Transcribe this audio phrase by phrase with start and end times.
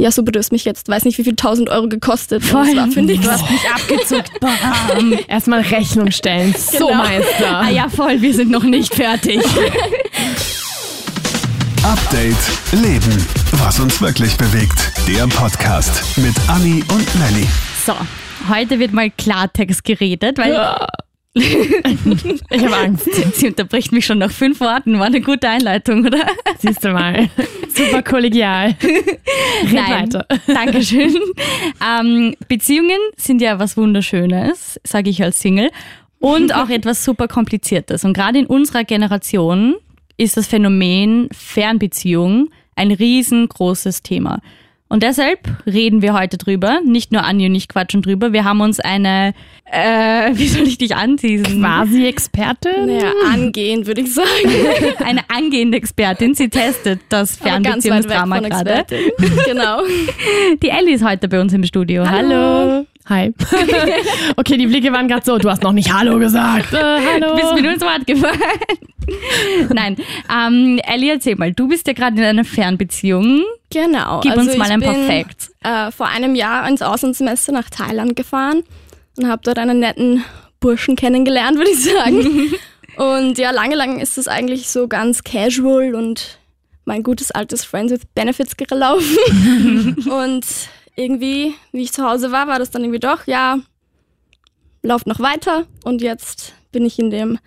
[0.00, 2.42] ja super, du hast mich jetzt, weiß nicht wie viel, 1000 Euro gekostet.
[2.42, 2.66] Voll.
[2.66, 3.24] Das war für nichts.
[3.26, 4.40] Du hast mich abgezuckt.
[4.40, 5.18] Bam.
[5.28, 6.54] Erstmal Rechnung stellen.
[6.56, 7.02] So, Genau.
[7.02, 7.56] Meister.
[7.60, 9.40] Ah ja, voll, wir sind noch nicht fertig.
[11.82, 12.36] Update
[12.72, 13.26] Leben.
[13.52, 14.92] Was uns wirklich bewegt.
[15.08, 17.46] Der Podcast mit Anni und Nelly.
[17.84, 17.94] So,
[18.48, 20.52] heute wird mal Klartext geredet, weil
[22.50, 23.08] Ich habe Angst.
[23.34, 24.98] sie unterbricht mich schon nach fünf Worten.
[24.98, 26.26] War eine gute Einleitung, oder?
[26.58, 27.28] Siehst du mal.
[27.72, 28.76] Super kollegial.
[29.64, 30.26] Red weiter.
[30.46, 31.14] Dankeschön.
[31.86, 35.70] ähm, Beziehungen sind ja was Wunderschönes, sage ich als Single.
[36.18, 38.04] Und auch etwas super Kompliziertes.
[38.04, 39.76] Und gerade in unserer Generation
[40.16, 44.40] ist das Phänomen Fernbeziehung ein riesengroßes Thema.
[44.90, 46.80] Und deshalb reden wir heute drüber.
[46.84, 48.32] Nicht nur Anni und ich quatschen drüber.
[48.32, 49.34] Wir haben uns eine,
[49.70, 51.60] äh, wie soll ich dich anteasen?
[51.60, 52.86] Quasi Expertin?
[52.86, 54.26] Naja, angehend würde ich sagen.
[54.98, 56.34] Eine angehende Expertin.
[56.34, 58.70] Sie testet das Fernbeziehungsdrama gerade.
[58.70, 59.12] Expertin.
[59.46, 59.82] genau.
[60.62, 62.04] Die Ellie ist heute bei uns im Studio.
[62.04, 62.84] Hallo.
[63.08, 63.32] Hi.
[64.36, 66.72] okay, die Blicke waren gerade so, du hast noch nicht Hallo gesagt.
[66.72, 67.34] Äh, hallo.
[67.34, 68.38] bist mir nur ins Wort gefallen.
[69.74, 69.96] Nein,
[70.30, 73.42] ähm, Ellie, erzähl mal, du bist ja gerade in einer Fernbeziehung.
[73.70, 74.20] Genau.
[74.20, 75.50] Gib also uns mal ich ein bin, Perfekt.
[75.62, 78.62] Äh, vor einem Jahr ins Auslandssemester nach Thailand gefahren
[79.16, 80.24] und habe dort einen netten
[80.60, 82.52] Burschen kennengelernt, würde ich sagen.
[82.96, 86.38] und ja, lange, lange ist es eigentlich so ganz casual und
[86.84, 89.96] mein gutes altes Friends with Benefits gelaufen.
[90.10, 90.44] und
[90.96, 93.58] irgendwie, wie ich zu Hause war, war das dann irgendwie doch, ja,
[94.82, 97.38] läuft noch weiter und jetzt bin ich in dem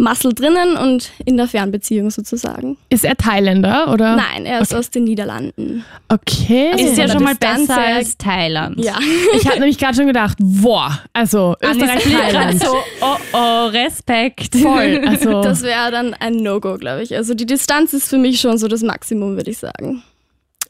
[0.00, 2.76] Muscle drinnen und in der Fernbeziehung sozusagen.
[2.88, 4.14] Ist er Thailänder oder?
[4.14, 5.84] Nein, er ist aus den Niederlanden.
[6.08, 6.70] Okay.
[6.72, 8.84] Also Ist ja schon mal Distanz besser als Thailand.
[8.84, 8.96] Ja.
[9.34, 12.62] ich habe nämlich gerade schon gedacht, boah, also Österreich, Thailand.
[12.62, 14.54] so, oh oh, Respekt.
[14.54, 15.02] Voll.
[15.08, 17.16] Also, Das wäre dann ein No-Go, glaube ich.
[17.16, 20.02] Also die Distanz ist für mich schon so das Maximum, würde ich sagen.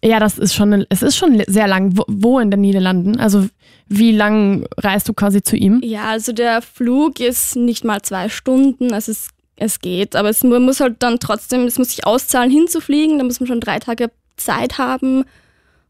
[0.05, 1.97] Ja, das ist schon, es ist schon sehr lang.
[1.97, 3.19] Wo, wo in den Niederlanden?
[3.19, 3.49] Also,
[3.89, 5.81] wie lang reist du quasi zu ihm?
[5.83, 10.15] Ja, also der Flug ist nicht mal zwei Stunden, also es, es geht.
[10.15, 13.19] Aber es, man muss halt dann trotzdem, es muss sich auszahlen, hinzufliegen.
[13.19, 15.25] Da muss man schon drei Tage Zeit haben.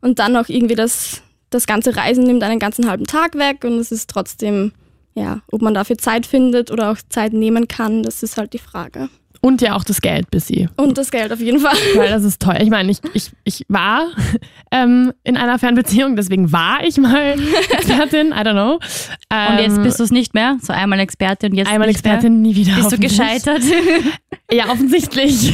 [0.00, 3.64] Und dann auch irgendwie das, das ganze Reisen nimmt einen ganzen halben Tag weg.
[3.64, 4.72] Und es ist trotzdem,
[5.14, 8.58] ja, ob man dafür Zeit findet oder auch Zeit nehmen kann, das ist halt die
[8.58, 9.10] Frage.
[9.40, 10.68] Und ja auch das Geld bis sie.
[10.76, 11.76] Und das Geld auf jeden Fall.
[11.94, 12.60] Weil das ist teuer.
[12.60, 14.06] Ich meine, ich, ich, ich war
[14.72, 17.34] ähm, in einer Fernbeziehung, deswegen war ich mal
[17.70, 18.80] Expertin, I don't know.
[19.30, 22.42] Ähm, Und jetzt bist du es nicht mehr, so einmal Expertin, jetzt einmal nicht Expertin,
[22.42, 22.72] nie wieder.
[22.72, 22.80] Mehr.
[22.80, 23.62] Bist du gescheitert?
[24.50, 25.52] Ja, offensichtlich.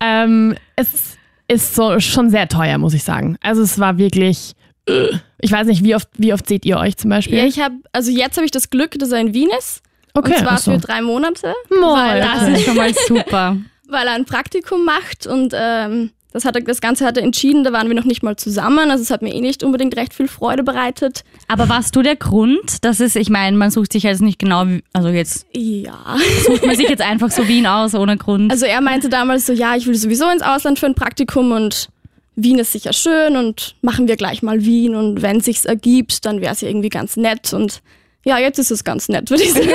[0.00, 1.18] ähm, es
[1.48, 3.36] ist so schon sehr teuer, muss ich sagen.
[3.42, 4.54] Also es war wirklich.
[4.88, 5.08] äh,
[5.40, 7.36] Ich weiß nicht, wie oft, wie oft seht ihr euch zum Beispiel?
[7.38, 9.82] Ja, ich habe, also jetzt habe ich das Glück, dass er in Wien ist.
[10.16, 10.72] Okay, und zwar so.
[10.72, 11.82] für drei Monate, Moin.
[11.82, 13.56] weil, Das er, ist schon mal super.
[13.88, 17.64] weil er ein Praktikum macht und ähm, das, hat er, das Ganze hat er entschieden,
[17.64, 20.12] da waren wir noch nicht mal zusammen, also es hat mir eh nicht unbedingt recht
[20.12, 21.22] viel Freude bereitet.
[21.48, 24.66] Aber warst du der Grund, dass es, ich meine, man sucht sich jetzt nicht genau,
[24.66, 26.16] wie- also jetzt Ja.
[26.46, 28.50] sucht man sich jetzt einfach so Wien aus ohne Grund.
[28.50, 31.88] Also er meinte damals so, ja, ich will sowieso ins Ausland für ein Praktikum und
[32.34, 36.42] Wien ist sicher schön und machen wir gleich mal Wien und wenn sich's ergibt, dann
[36.42, 37.80] wäre es ja irgendwie ganz nett und
[38.26, 39.70] ja, jetzt ist es ganz nett, würde ich sagen.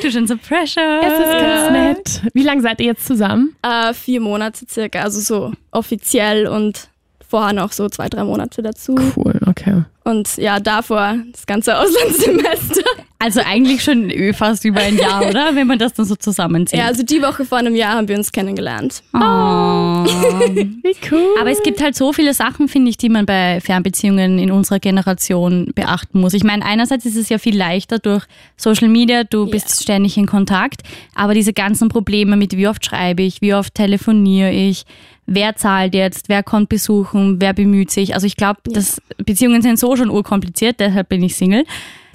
[0.00, 1.00] du schon so pressure.
[1.02, 2.22] Es ist ganz nett.
[2.34, 3.56] Wie lange seid ihr jetzt zusammen?
[3.62, 6.88] äh, vier Monate circa, also so offiziell und
[7.28, 8.94] vorher noch so zwei, drei Monate dazu.
[9.16, 9.82] Cool, okay.
[10.04, 12.82] Und ja, davor das ganze Auslandssemester.
[13.18, 15.54] Also eigentlich schon ö- fast über ein Jahr, oder?
[15.54, 16.78] Wenn man das dann so zusammenzieht.
[16.78, 19.02] Ja, also die Woche vor einem Jahr haben wir uns kennengelernt.
[19.12, 19.97] Oh.
[20.82, 21.34] Wie cool.
[21.40, 24.78] Aber es gibt halt so viele Sachen, finde ich, die man bei Fernbeziehungen in unserer
[24.78, 26.34] Generation beachten muss.
[26.34, 28.24] Ich meine, einerseits ist es ja viel leichter durch
[28.56, 30.82] Social Media, du bist ständig in Kontakt,
[31.14, 34.84] aber diese ganzen Probleme mit wie oft schreibe ich, wie oft telefoniere ich,
[35.26, 38.14] wer zahlt jetzt, wer kommt besuchen, wer bemüht sich.
[38.14, 41.64] Also ich glaube, dass Beziehungen sind so schon urkompliziert, deshalb bin ich Single.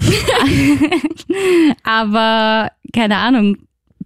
[1.84, 3.58] aber keine Ahnung,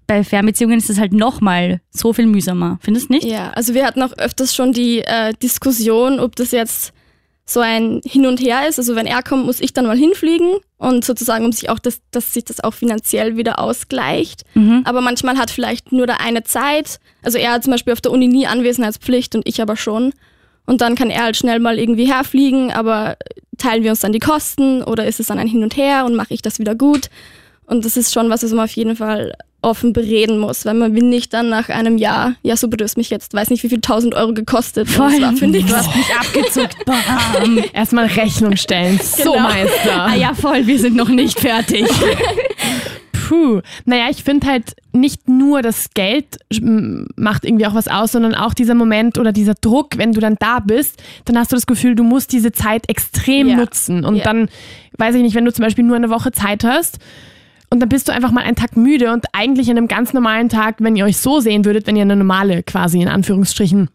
[0.08, 2.78] bei Fernbeziehungen ist es halt nochmal so viel mühsamer.
[2.80, 3.26] Findest du nicht?
[3.26, 6.92] Ja, also wir hatten auch öfters schon die äh, Diskussion, ob das jetzt
[7.44, 8.78] so ein Hin und Her ist.
[8.78, 12.00] Also wenn er kommt, muss ich dann mal hinfliegen und sozusagen, um sich auch das,
[12.10, 14.42] dass sich das auch finanziell wieder ausgleicht.
[14.84, 17.00] Aber manchmal hat vielleicht nur der eine Zeit.
[17.22, 20.12] Also er hat zum Beispiel auf der Uni nie Anwesenheitspflicht und ich aber schon.
[20.66, 23.16] Und dann kann er halt schnell mal irgendwie herfliegen, aber
[23.56, 26.14] teilen wir uns dann die Kosten oder ist es dann ein Hin und Her und
[26.14, 27.08] mache ich das wieder gut?
[27.64, 30.94] Und das ist schon was, was man auf jeden Fall offen bereden muss, weil man
[30.94, 33.68] will nicht dann nach einem Jahr, ja super, du hast mich jetzt, weiß nicht wie
[33.68, 34.88] viel, 1000 Euro gekostet.
[34.88, 35.70] Und das war für nichts.
[35.70, 36.76] Du hast mich abgezuckt.
[36.86, 37.58] Bam.
[37.72, 39.00] Erstmal Rechnung stellen.
[39.02, 39.42] So, Genau.
[39.48, 40.02] Meister.
[40.02, 41.86] Ah ja, voll, wir sind noch nicht fertig.
[43.28, 43.60] Puh.
[43.84, 48.34] Naja, ich finde halt nicht nur das Geld sch- macht irgendwie auch was aus, sondern
[48.34, 51.66] auch dieser Moment oder dieser Druck, wenn du dann da bist, dann hast du das
[51.66, 53.56] Gefühl, du musst diese Zeit extrem Ja.
[53.56, 54.04] nutzen.
[54.04, 54.24] Und Ja.
[54.24, 54.48] dann,
[54.96, 56.98] weiß ich nicht, wenn du zum Beispiel nur eine Woche Zeit hast
[57.70, 60.48] und dann bist du einfach mal einen Tag müde und eigentlich an einem ganz normalen
[60.48, 63.88] Tag, wenn ihr euch so sehen würdet, wenn ihr eine normale quasi in Anführungsstrichen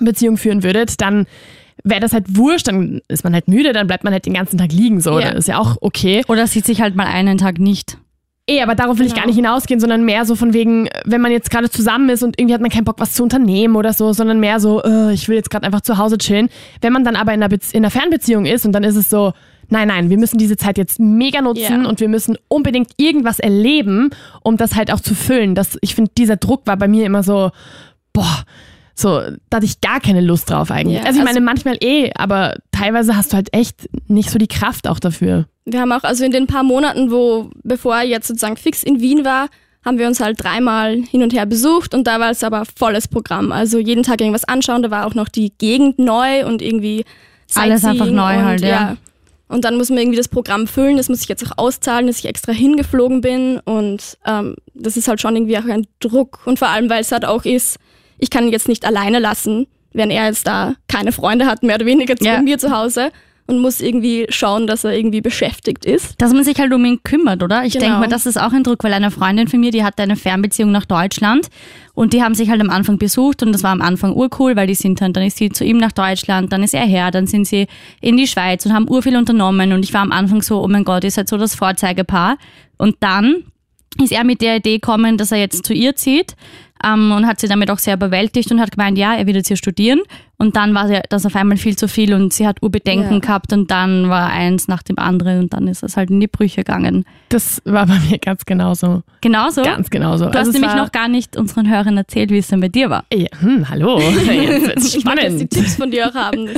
[0.00, 1.26] Beziehung führen würdet, dann
[1.84, 4.58] wäre das halt wurscht, dann ist man halt müde, dann bleibt man halt den ganzen
[4.58, 5.18] Tag liegen so.
[5.18, 5.30] Ja.
[5.30, 6.22] Das ist ja auch okay.
[6.28, 7.98] Oder sieht sich halt mal einen Tag nicht.
[8.46, 9.22] Eh, aber darauf will ich Genau.
[9.22, 12.38] gar nicht hinausgehen, sondern mehr so von wegen, wenn man jetzt gerade zusammen ist und
[12.38, 15.28] irgendwie hat man keinen Bock, was zu unternehmen oder so, sondern mehr so, äh, ich
[15.28, 16.48] will jetzt gerade einfach zu Hause chillen.
[16.80, 19.32] Wenn man dann aber in einer, in einer Fernbeziehung ist und dann ist es so,
[19.70, 21.88] nein, nein, wir müssen diese Zeit jetzt mega nutzen Ja.
[21.88, 24.10] und wir müssen unbedingt irgendwas erleben,
[24.42, 25.54] um das halt auch zu füllen.
[25.54, 27.50] Das, ich finde, dieser Druck war bei mir immer so,
[28.12, 28.44] boah,
[28.94, 30.98] so, da hatte ich gar keine Lust drauf eigentlich.
[30.98, 34.38] Ja, also ich also- meine, manchmal eh, aber teilweise hast du halt echt nicht so
[34.38, 35.46] die Kraft auch dafür.
[35.64, 39.00] Wir haben auch, also in den paar Monaten, wo, bevor er jetzt sozusagen fix in
[39.00, 39.48] Wien war,
[39.84, 43.08] haben wir uns halt dreimal hin und her besucht und da war es aber volles
[43.08, 43.50] Programm.
[43.52, 47.04] Also jeden Tag irgendwas anschauen, da war auch noch die Gegend neu und irgendwie
[47.54, 48.96] Alles einfach neu und, halt, ja.
[49.50, 52.18] Und dann muss man irgendwie das Programm füllen, das muss ich jetzt auch auszahlen, dass
[52.18, 53.58] ich extra hingeflogen bin.
[53.64, 56.40] Und ähm, das ist halt schon irgendwie auch ein Druck.
[56.46, 57.76] Und vor allem, weil es halt auch ist,
[58.18, 61.74] ich kann ihn jetzt nicht alleine lassen, wenn er jetzt da keine Freunde hat, mehr
[61.76, 62.40] oder weniger zu Ja.
[62.40, 63.10] mir zu Hause
[63.50, 66.14] und muss irgendwie schauen, dass er irgendwie beschäftigt ist.
[66.18, 67.64] Dass man sich halt um ihn kümmert, oder?
[67.64, 67.84] Ich Genau.
[67.84, 70.16] denke mal, das ist auch ein Druck, weil eine Freundin von mir, die hatte eine
[70.16, 71.48] Fernbeziehung nach Deutschland
[71.94, 74.66] und die haben sich halt am Anfang besucht und das war am Anfang urcool, weil
[74.66, 77.26] die sind dann, dann ist sie zu ihm nach Deutschland, dann ist er her, dann
[77.26, 77.66] sind sie
[78.00, 80.84] in die Schweiz und haben urviel unternommen und ich war am Anfang so, oh mein
[80.84, 82.38] Gott, ihr seid so das Vorzeigepaar
[82.78, 83.44] und dann
[84.00, 86.36] ist er mit der Idee gekommen, dass er jetzt zu ihr zieht
[86.84, 89.48] ähm, und hat sie damit auch sehr überwältigt und hat gemeint, ja, er wird jetzt
[89.48, 90.00] hier studieren.
[90.38, 93.18] Und dann war das auf einmal viel zu viel und sie hat Urbedenken Ja.
[93.18, 96.28] gehabt und dann war eins nach dem anderen und dann ist es halt in die
[96.28, 97.04] Brüche gegangen.
[97.28, 99.02] Das war bei mir ganz genauso.
[99.20, 99.60] Genauso.
[99.60, 100.24] Ganz genauso.
[100.24, 102.68] Du hast Also es nämlich noch gar nicht unseren Hörern erzählt, wie es denn bei
[102.68, 103.04] dir war.
[103.12, 104.00] Ja, hm, hallo.
[104.00, 105.50] Jetzt wird's Ich wollte jetzt die spannend.
[105.50, 106.48] Tipps von dir auch haben.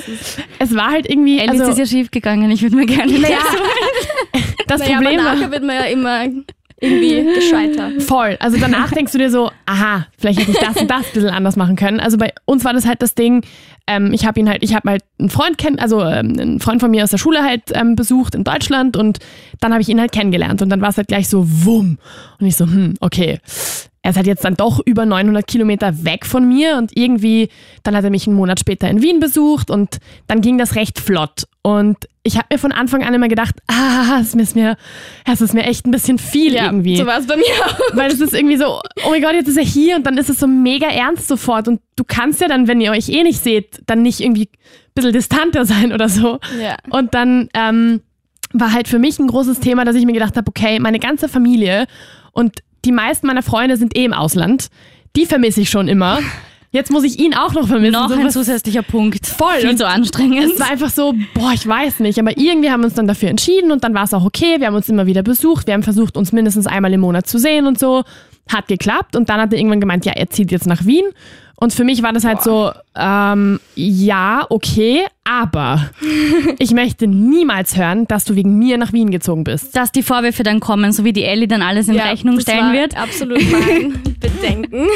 [0.61, 3.38] Es war halt irgendwie, Alice also ist ja schief gegangen, ich würde mir gerne naja,
[4.69, 6.25] das naja, Problem aber nachher wird man ja immer
[6.82, 7.90] irgendwie gescheiter.
[8.00, 8.37] voll.
[8.40, 11.31] Also danach denkst du dir so, aha, vielleicht hätte ich das und das ein bisschen
[11.31, 12.00] anders machen können.
[12.00, 13.43] Also bei uns war das halt das Ding,
[13.87, 16.81] ähm, ich habe ihn halt, ich habe halt einen Freund kennen, also ähm, einen Freund
[16.81, 19.19] von mir aus der Schule halt ähm, besucht in Deutschland und
[19.61, 21.99] dann habe ich ihn halt kennengelernt und dann war es halt gleich so wumm
[22.38, 23.38] und ich so, hm, okay.
[24.02, 27.49] Er ist halt jetzt dann doch über 900 Kilometer weg von mir und irgendwie,
[27.84, 30.99] dann hat er mich einen Monat später in Wien besucht und dann ging das recht
[30.99, 31.44] flott.
[31.62, 34.76] Und ich habe mir von Anfang an immer gedacht, ah, es ist mir,
[35.25, 36.96] es ist mir echt ein bisschen viel irgendwie.
[36.96, 37.96] so war es bei mir auch.
[37.96, 40.28] Weil es ist irgendwie so, oh mein Gott, jetzt ist er hier und dann ist
[40.28, 41.69] es so mega ernst sofort.
[41.69, 44.94] Und du kannst ja dann, wenn ihr euch eh nicht seht, dann nicht irgendwie ein
[44.94, 46.40] bisschen distanter sein oder so.
[46.60, 46.76] Ja.
[46.90, 48.00] Und dann ähm,
[48.52, 51.28] war halt für mich ein großes Thema, dass ich mir gedacht habe, okay, meine ganze
[51.28, 51.87] Familie
[52.32, 54.69] und die meisten meiner Freunde sind eh im Ausland.
[55.17, 56.20] Die vermisse ich schon immer.
[56.72, 57.92] Jetzt muss ich ihn auch noch vermissen.
[57.92, 59.26] Noch So ein zusätzlicher Punkt.
[59.26, 59.58] Voll.
[59.60, 60.52] Viel zu anstrengend.
[60.54, 62.19] es war einfach so, boah, ich weiß nicht.
[62.19, 64.56] Aber irgendwie haben wir uns dann dafür entschieden und dann war es auch okay.
[64.58, 65.66] Wir haben uns immer wieder besucht.
[65.66, 68.04] Wir haben versucht, uns mindestens einmal im Monat zu sehen und so.
[68.50, 69.16] Hat geklappt.
[69.16, 71.04] Und dann hat er irgendwann gemeint, ja, er zieht jetzt nach Wien.
[71.56, 75.90] Und für mich war das halt so, ähm, ja, okay, aber
[76.58, 79.76] ich möchte niemals hören, dass du wegen mir nach Wien gezogen bist.
[79.76, 82.72] Dass die Vorwürfe dann kommen, so wie die Ellie dann alles in Ja, Rechnung stellen
[82.72, 82.96] wird.
[82.96, 84.86] Absolut mein Bedenken.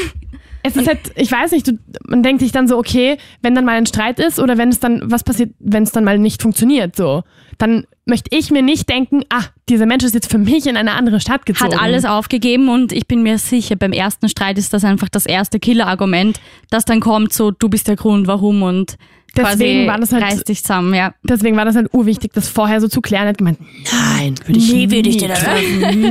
[0.67, 3.65] Es ist halt, ich weiß nicht, du, man denkt sich dann so, okay, wenn dann
[3.65, 6.43] mal ein Streit ist oder wenn es dann, was passiert, wenn es dann mal nicht
[6.43, 7.23] funktioniert, so,
[7.59, 10.93] dann möchte ich mir nicht denken, ah, dieser Mensch ist jetzt für mich in eine
[10.93, 11.73] andere Stadt gezogen.
[11.75, 15.27] Hat alles aufgegeben und ich bin mir sicher, beim ersten Streit ist das einfach das
[15.27, 18.97] erste Killer-Argument, das dann kommt, so du bist der Grund, warum und
[19.37, 21.13] Deswegen war das halt- reiß dich zusammen, ja.
[21.23, 23.25] Deswegen war das halt urwichtig, das vorher so zu klären.
[23.25, 23.59] Er hat gemeint,
[23.93, 25.29] nein, würde ich nie, würde ich tun.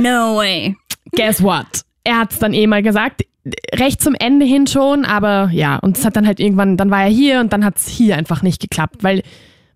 [0.02, 0.76] No way.
[1.12, 1.66] Guess what?
[2.04, 3.22] Er hat es dann eh mal gesagt,
[3.74, 7.02] recht zum Ende hin schon, aber ja, und es hat dann halt irgendwann, dann war
[7.02, 9.22] er hier und dann hat es hier einfach nicht geklappt, weil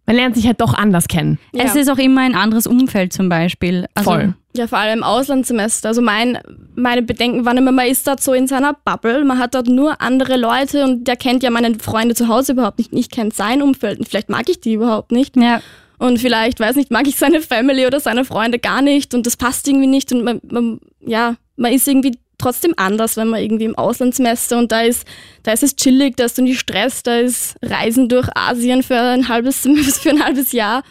[0.07, 1.39] man lernt sich halt doch anders kennen.
[1.53, 1.65] Ja.
[1.65, 3.87] Es ist auch immer ein anderes Umfeld zum Beispiel.
[3.95, 4.35] Also, Voll.
[4.57, 5.89] Ja, vor allem im Auslandssemester.
[5.89, 6.39] Also mein,
[6.75, 10.00] meine Bedenken waren immer, man ist dort so in seiner Bubble, man hat dort nur
[10.00, 12.93] andere Leute und der kennt ja meine Freunde zu Hause überhaupt nicht.
[12.93, 15.37] Ich kenne sein Umfeld und vielleicht mag ich die überhaupt nicht.
[15.37, 15.61] Ja.
[15.99, 19.37] Und vielleicht, weiß nicht, mag ich seine Family oder seine Freunde gar nicht und das
[19.37, 23.65] passt irgendwie nicht und man, man ja, man ist irgendwie trotzdem anders, wenn man irgendwie
[23.65, 25.07] im Auslandssemester und da ist,
[25.43, 28.99] da ist es chillig, da hast du nie Stress, da ist Reisen durch Asien für
[28.99, 29.59] ein halbes,
[30.03, 30.83] für ein halbes Jahr.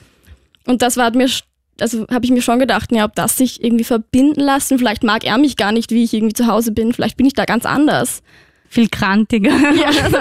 [0.65, 1.29] Und das war mir,
[1.79, 5.23] also habe ich mir schon gedacht, ja, ob das sich irgendwie verbinden lassen, vielleicht mag
[5.23, 7.65] er mich gar nicht, wie ich irgendwie zu Hause bin, vielleicht bin ich da ganz
[7.65, 8.21] anders.
[8.69, 9.49] Viel krantiger.
[9.49, 10.17] Ja, also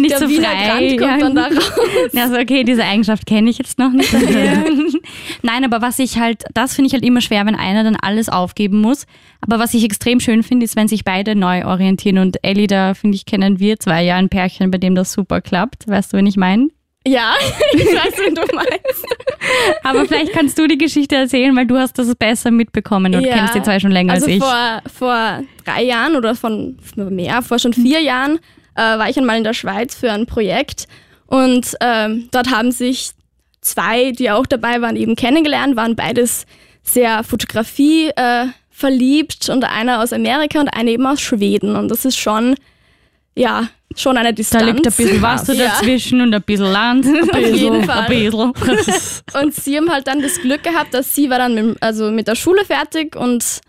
[0.00, 0.96] nicht der so Wiener frei.
[0.96, 1.18] Grant kommt ja.
[1.18, 2.10] dann da raus.
[2.16, 4.12] Also okay, diese Eigenschaft kenne ich jetzt noch nicht.
[5.42, 8.28] Nein, aber was ich halt, das finde ich halt immer schwer, wenn einer dann alles
[8.28, 9.06] aufgeben muss.
[9.40, 12.18] Aber was ich extrem schön finde, ist, wenn sich beide neu orientieren.
[12.18, 15.40] Und Ellie, da finde ich, kennen wir zwei ja ein Pärchen, bei dem das super
[15.40, 15.88] klappt.
[15.88, 16.68] Weißt du, wen ich meine?
[17.06, 17.34] Ja,
[17.72, 19.06] ich weiß, wen du meinst.
[19.82, 23.36] Aber vielleicht kannst du die Geschichte erzählen, weil du hast das besser mitbekommen und Ja.
[23.36, 24.42] kennst die zwei schon länger Also als ich.
[24.42, 28.38] vor, vor drei Jahren oder von mehr, vor schon vier Jahren
[28.74, 30.86] äh, war ich einmal in der Schweiz für ein Projekt
[31.26, 33.10] und ähm, dort haben sich
[33.60, 36.46] zwei, die auch dabei waren, eben kennengelernt, waren beides
[36.82, 42.04] sehr Fotografie äh, verliebt und einer aus Amerika und einer eben aus Schweden und das
[42.04, 42.56] ist schon,
[43.36, 44.64] ja, schon eine Da Distanz.
[44.64, 45.66] liegt ein bisschen Wasser Ja.
[45.68, 47.06] dazwischen und ein bisschen Land.
[47.32, 48.06] Auf jeden Fall.
[48.06, 48.52] Ein bisschen.
[49.42, 52.26] Und sie haben halt dann das Glück gehabt, dass sie war dann mit, also mit
[52.28, 53.60] der Schule fertig und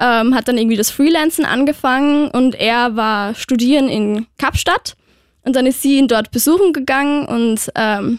[0.00, 4.94] ähm, hat dann irgendwie das Freelancen angefangen und er war studieren in Kapstadt
[5.42, 8.18] und dann ist sie ihn dort besuchen gegangen und, ähm,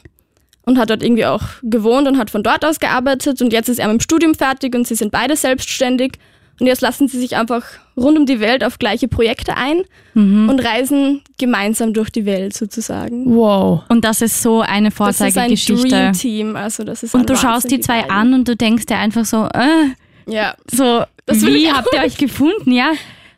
[0.65, 3.79] und hat dort irgendwie auch gewohnt und hat von dort aus gearbeitet und jetzt ist
[3.79, 6.13] er mit dem Studium fertig und sie sind beide selbstständig
[6.59, 7.63] und jetzt lassen sie sich einfach
[7.97, 9.81] rund um die Welt auf gleiche Projekte ein
[10.15, 13.35] und reisen gemeinsam durch die Welt sozusagen.
[13.35, 13.81] Wow.
[13.89, 15.87] Und das ist so eine Das ist ein Vorzeigegeschichte.
[15.89, 18.11] Dream Team, also das ist ein Und du schaust die zwei beiden.
[18.15, 19.89] an und du denkst dir einfach so, äh,
[20.31, 22.91] Ja, so, Das will wie habt ihr euch gefunden, ja?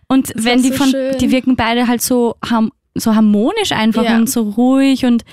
[0.07, 1.17] Und Das wenn die so von, schön.
[1.17, 2.35] die wirken beide halt so,
[2.95, 4.17] so harmonisch einfach Ja.
[4.17, 5.23] und so ruhig und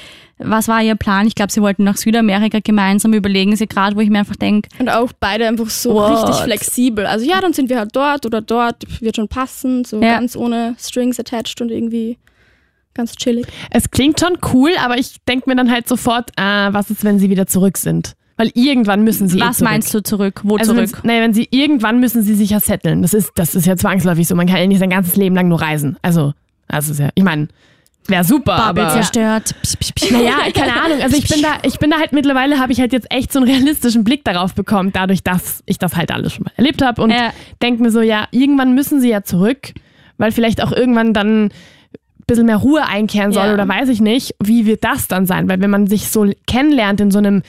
[0.45, 1.27] was war ihr Plan?
[1.27, 4.69] Ich glaube, sie wollten nach Südamerika gemeinsam überlegen sie gerade, wo ich mir einfach denke,
[4.79, 6.13] Und auch beide einfach so What?
[6.27, 7.07] richtig flexibel.
[7.07, 10.15] Also ja, dann sind wir halt dort oder dort, wird schon passen, so Ja.
[10.19, 12.19] ganz ohne Strings attached und irgendwie
[12.95, 13.47] ganz chillig.
[13.71, 17.19] Es klingt schon cool, aber ich denke mir dann halt sofort, ah, was ist, wenn
[17.19, 18.15] sie wieder zurück sind?
[18.37, 19.71] Weil irgendwann müssen sie eh was zurück.
[19.71, 20.41] meinst du zurück?
[20.45, 20.99] Wo also zurück?
[21.03, 23.03] Wenn, nee, wenn sie irgendwann müssen sie sich ja setteln.
[23.03, 24.35] Das ist, das ist ja zwangsläufig so.
[24.35, 25.97] Man kann ja nicht sein ganzes Leben lang nur reisen.
[26.03, 26.33] Also,
[26.69, 27.49] das ist ja, ich meine,
[28.09, 28.93] wäre super, Bubble aber.
[28.95, 29.55] zerstört.
[29.63, 30.11] Psch, psch, psch.
[30.11, 31.01] Naja, keine Ahnung.
[31.03, 33.39] Also ich bin da, ich bin da halt mittlerweile habe ich halt jetzt echt so
[33.41, 37.01] einen realistischen Blick darauf bekommen, dadurch, dass ich das halt alles schon mal erlebt habe
[37.03, 37.33] und Ja.
[37.63, 39.73] denke mir so, ja, irgendwann müssen sie ja zurück,
[40.19, 41.51] weil vielleicht auch irgendwann dann ein
[42.27, 43.55] bisschen mehr Ruhe einkehren soll Ja.
[43.55, 45.49] oder weiß ich nicht, wie wird das dann sein?
[45.49, 47.43] Weil wenn man sich so kennenlernt in so einem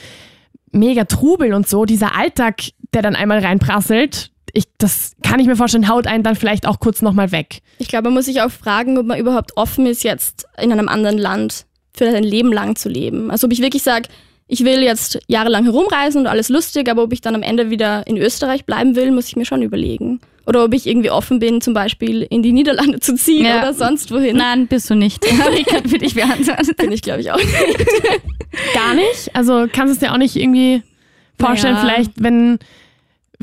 [0.72, 2.62] mega Trubel und so, dieser Alltag,
[2.94, 6.80] der dann einmal reinprasselt, ich, das kann ich mir vorstellen, haut einen dann vielleicht auch
[6.80, 7.60] kurz nochmal weg.
[7.80, 10.88] Ich glaube, man muss sich auch fragen, ob man überhaupt offen ist, jetzt in einem
[10.88, 13.32] anderen Land für sein Leben lang zu leben.
[13.32, 14.10] Also ob ich wirklich sage,
[14.48, 18.06] ich will jetzt jahrelang herumreisen und alles lustig, aber ob ich dann am Ende wieder
[18.06, 20.20] in Österreich bleiben will, muss ich mir schon überlegen.
[20.46, 23.60] Oder ob ich irgendwie offen bin, zum Beispiel in die Niederlande zu ziehen Ja.
[23.60, 24.36] oder sonst wohin.
[24.38, 25.26] Nein, bist du nicht.
[25.58, 26.76] ich kann für dich beantworten.
[26.78, 27.86] Bin ich, glaube ich, auch nicht.
[28.76, 29.34] Gar nicht?
[29.34, 30.84] Also kannst du es dir auch nicht irgendwie
[31.40, 31.88] vorstellen, Naja.
[31.94, 32.60] vielleicht, wenn,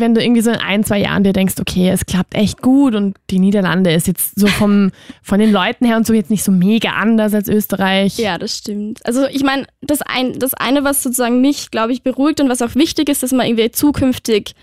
[0.00, 2.94] wenn du irgendwie so in ein, zwei Jahren dir denkst, okay, es klappt echt gut
[2.94, 4.90] und die Niederlande ist jetzt so vom,
[5.22, 8.18] von den Leuten her und so jetzt nicht so mega anders als Österreich.
[8.18, 9.04] Ja, das stimmt.
[9.06, 12.62] Also ich meine, das, ein, das eine, was sozusagen mich, glaube ich, beruhigt und was
[12.62, 14.54] auch wichtig ist, dass man irgendwie zukünftig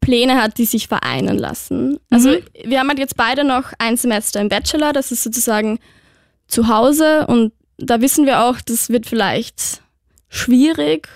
[0.00, 1.98] Pläne hat, die sich vereinen lassen.
[2.10, 5.78] Also wir haben halt jetzt beide noch ein Semester im Bachelor, das ist sozusagen
[6.48, 9.80] zu Hause und da wissen wir auch, das wird vielleicht
[10.28, 11.08] schwierig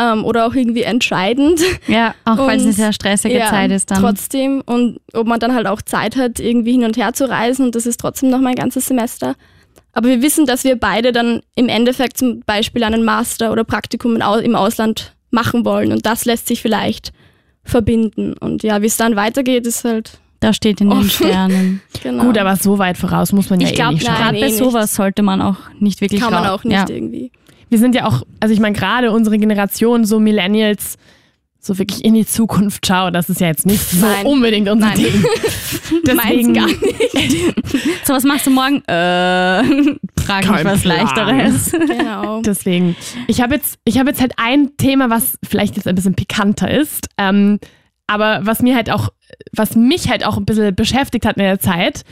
[0.00, 1.60] ähm, oder auch irgendwie entscheidend.
[1.86, 4.00] Ja, auch weil es eine sehr stressige Ja, Zeit ist dann.
[4.00, 7.66] Trotzdem und ob man dann halt auch Zeit hat, irgendwie hin und her zu reisen
[7.66, 9.34] und das ist trotzdem noch mein ganzes Semester.
[9.92, 14.16] Aber wir wissen, dass wir beide dann im Endeffekt zum Beispiel einen Master oder Praktikum
[14.16, 17.12] im Ausland machen wollen und das lässt sich vielleicht
[17.64, 18.34] verbinden.
[18.34, 21.10] Und ja, wie es dann weitergeht, ist halt Da steht in den Offen.
[21.10, 21.80] Sternen.
[22.02, 22.24] genau.
[22.24, 24.14] Gut, aber so weit voraus muss man ja Ich eh glaube, nicht schauen.
[24.16, 26.94] gerade bei eh sowas sollte man auch nicht wirklich kann man auch nicht Ja.
[26.94, 27.32] irgendwie.
[27.70, 30.96] Wir sind ja auch, also ich meine, gerade unsere Generation, so Millennials,
[31.60, 34.26] so wirklich in die Zukunft schauen, das ist ja jetzt nicht so Nein.
[34.26, 34.96] unbedingt unser Nein.
[34.96, 35.24] Ding.
[36.06, 36.68] Deswegen, gar
[38.04, 38.76] So, was machst du morgen?
[38.86, 39.62] Äh,
[40.22, 40.98] frag mich Kein was Plan.
[40.98, 41.72] Leichteres.
[41.72, 42.42] Genau.
[42.46, 42.96] Deswegen,
[43.26, 46.70] ich habe jetzt, ich habe jetzt halt ein Thema, was vielleicht jetzt ein bisschen pikanter
[46.70, 47.58] ist, ähm,
[48.06, 49.10] aber was mir halt auch,
[49.52, 52.02] was mich halt auch ein bisschen beschäftigt hat in der Zeit.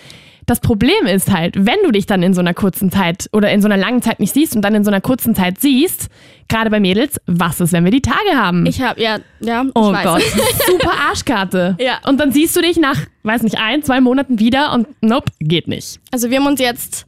[0.47, 3.61] Das Problem ist halt, wenn du dich dann in so einer kurzen Zeit oder in
[3.61, 6.07] so einer langen Zeit nicht siehst und dann in so einer kurzen Zeit siehst,
[6.49, 8.65] gerade bei Mädels, was ist, wenn wir die Tage haben?
[8.65, 10.05] Ich habe, ja, ja, Oh weiß.
[10.05, 10.23] Gott.
[10.71, 11.77] Super Arschkarte.
[11.81, 11.99] Ja.
[12.09, 15.67] Und dann siehst du dich nach, weiß nicht, ein, zwei Monaten wieder und nope, geht
[15.67, 15.99] nicht.
[16.13, 17.07] Also wir haben uns jetzt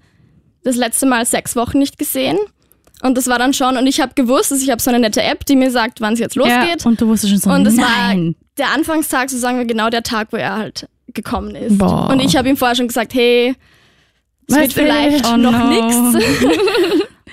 [0.64, 2.36] das letzte Mal sechs Wochen nicht gesehen.
[3.02, 5.22] Und das war dann schon, und ich habe gewusst, dass ich habe so eine nette
[5.22, 6.80] App, die mir sagt, wann es jetzt losgeht.
[6.82, 7.86] Ja, und du wusstest schon so, Und das nein.
[8.26, 11.78] war der Anfangstag, so sagen wir genau der Tag, wo er halt gekommen ist.
[11.78, 12.10] Boah.
[12.10, 13.54] Und ich habe ihm vorher schon gesagt, hey,
[14.46, 15.68] es wird vielleicht oh noch no.
[15.68, 16.26] nichts.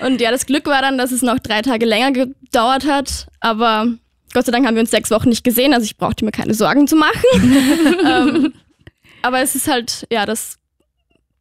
[0.00, 3.28] Und ja, das Glück war dann, dass es noch drei Tage länger gedauert hat.
[3.40, 3.86] Aber
[4.34, 6.52] Gott sei Dank haben wir uns sechs Wochen nicht gesehen, also ich brauchte mir keine
[6.52, 7.22] Sorgen zu machen.
[8.06, 8.52] ähm,
[9.22, 10.58] aber es ist halt, ja, das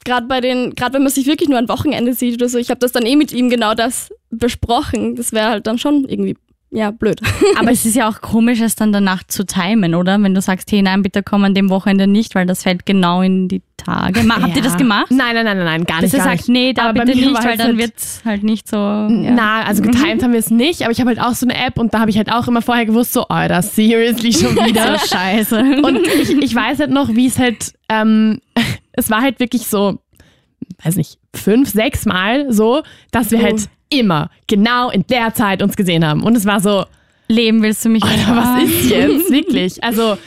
[0.05, 2.69] gerade bei den, gerade wenn man sich wirklich nur ein Wochenende sieht oder so, ich
[2.69, 5.15] habe das dann eh mit ihm genau das besprochen.
[5.15, 6.37] Das wäre halt dann schon irgendwie
[6.75, 7.19] ja, blöd.
[7.59, 10.21] Aber es ist ja auch komisch, es dann danach zu timen, oder?
[10.21, 13.21] Wenn du sagst, hey, nein, bitte komm an dem Wochenende nicht, weil das fällt genau
[13.21, 14.23] in die Tage.
[14.23, 15.07] Ma, Habt ihr das gemacht?
[15.09, 16.13] Nein, nein, nein, nein, gar nicht.
[16.13, 18.43] Dass ihr gar sagt, nee, da Aber bitte nicht, weil dann halt- wird es halt
[18.43, 18.77] nicht so.
[18.77, 19.07] Ja.
[19.31, 21.77] Na, also getimed haben wir es nicht, aber ich habe halt auch so eine App
[21.79, 24.97] und da habe ich halt auch immer vorher gewusst, so, oh, das seriously schon wieder.
[24.97, 25.81] so scheiße.
[25.83, 28.39] Und ich, ich weiß halt noch, wie es halt, ähm,
[28.93, 29.99] es war halt wirklich so,
[30.83, 33.43] weiß nicht, fünf, sechs Mal so, dass wir Oh.
[33.43, 36.23] halt immer genau in der Zeit uns gesehen haben.
[36.23, 36.85] Und es war so,
[37.27, 39.29] Leben willst du mich Alter, was ist jetzt?
[39.31, 39.83] Wirklich.
[39.83, 40.17] Also,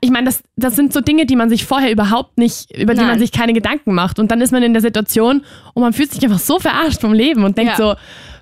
[0.00, 3.00] ich meine, das, das sind so Dinge, die man sich vorher überhaupt nicht, über die
[3.00, 3.18] man Nein.
[3.18, 4.18] sich keine Gedanken macht.
[4.18, 7.12] Und dann ist man in der Situation und man fühlt sich einfach so verarscht vom
[7.12, 7.94] Leben und denkt Ja.
[7.94, 7.94] so,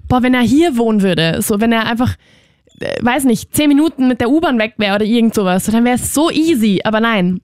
[0.09, 2.15] boah, wenn er hier wohnen würde, so, wenn er einfach,
[2.81, 5.85] äh, weiß nicht, zehn Minuten mit der U-Bahn weg wäre oder irgend sowas, so, dann
[5.85, 6.81] wäre es so easy.
[6.85, 7.41] Aber nein.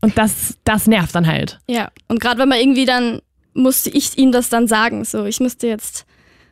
[0.00, 1.58] Und das, das nervt dann halt.
[1.68, 3.20] Ja, und gerade wenn man irgendwie dann,
[3.54, 6.06] musste ich ihm das dann sagen, so, ich müsste jetzt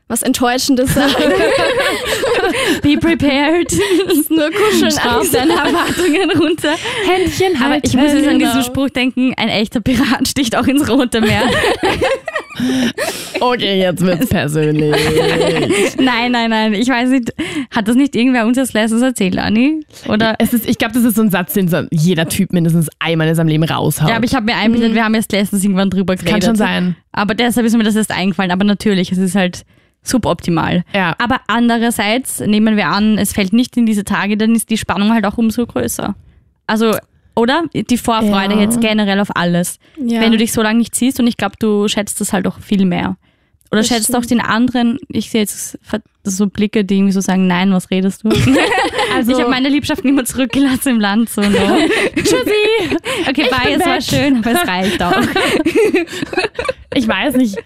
[0.09, 1.15] was Enttäuschendes sagen.
[2.83, 3.73] Be prepared.
[4.29, 4.97] Nur kuscheln.
[4.99, 5.35] Angst.
[5.35, 6.75] deine Erwartungen runter.
[7.07, 7.87] Händchen Aber halten.
[7.87, 8.65] ich muss jetzt an diesen genau.
[8.65, 11.43] Spruch denken, ein echter Pirat sticht auch ins Rote Meer.
[13.39, 14.97] Okay, jetzt wird's persönlich.
[15.99, 16.73] nein, nein, nein.
[16.73, 17.35] Ich weiß nicht,
[17.71, 19.85] hat das nicht irgendwer uns als letztes erzählt, Anni?
[20.09, 20.37] Oder?
[20.39, 23.29] es ist, ich glaube, das ist so ein Satz, den so jeder Typ mindestens einmal
[23.29, 24.09] in seinem Leben raushaut.
[24.09, 26.33] Ja, aber ich habe mir einbildet, wir haben erst letztens irgendwann drüber geredet.
[26.33, 26.97] Kann schon sein.
[27.13, 28.51] Aber deshalb ist mir das erst eingefallen.
[28.51, 29.67] Aber natürlich, es ist halt
[30.09, 30.85] suboptimal.
[30.95, 31.15] Ja.
[31.19, 35.13] Aber andererseits nehmen wir an, es fällt nicht in diese Tage, dann ist die Spannung
[35.13, 36.15] halt auch umso größer.
[36.67, 36.93] Also,
[37.35, 37.65] oder?
[37.75, 38.61] Die Vorfreude Ja.
[38.63, 39.79] jetzt generell auf alles.
[40.03, 40.21] Ja.
[40.21, 42.61] Wenn du dich so lange nicht siehst und ich glaube, du schätzt das halt auch
[42.61, 43.17] viel mehr.
[43.73, 44.19] Oder Das schätzt stimmt.
[44.19, 45.77] auch den anderen, ich sehe jetzt
[46.23, 48.31] so Blicke, die irgendwie so sagen, nein, was redest du?
[49.15, 51.31] Also, ich habe meine Liebschaften immer zurückgelassen im Land.
[51.31, 51.49] So, no.
[52.17, 52.97] Tschüssi.
[53.29, 54.03] Okay, Ich bye, es war weg.
[54.03, 55.15] schön, aber es reicht auch.
[56.95, 57.57] ich weiß nicht.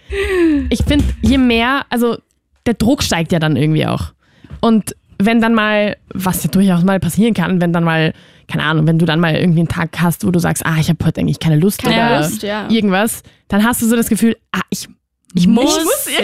[0.69, 2.17] Ich finde, je mehr, also
[2.65, 4.13] der Druck steigt ja dann irgendwie auch.
[4.59, 8.13] Und wenn dann mal, was ja durchaus mal passieren kann, wenn dann mal,
[8.47, 10.89] keine Ahnung, wenn du dann mal irgendwie einen Tag hast, wo du sagst, ah, ich
[10.89, 12.67] habe heute eigentlich keine Lust Keine oder Lust, ja.
[12.69, 14.87] irgendwas, dann hast du so das Gefühl, ah, ich,
[15.33, 15.77] ich muss.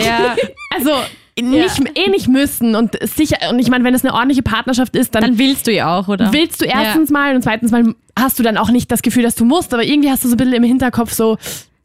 [0.03, 0.36] ja.
[0.75, 0.91] Also
[1.39, 5.13] nicht, eh nicht müssen und sicher, und ich meine, wenn es eine ordentliche Partnerschaft ist,
[5.13, 6.34] dann, Dann willst du ja auch, oder?
[6.34, 9.36] willst du erstens mal und zweitens mal hast du dann auch nicht das Gefühl, dass
[9.36, 11.38] du musst, aber irgendwie hast du so ein bisschen im Hinterkopf so,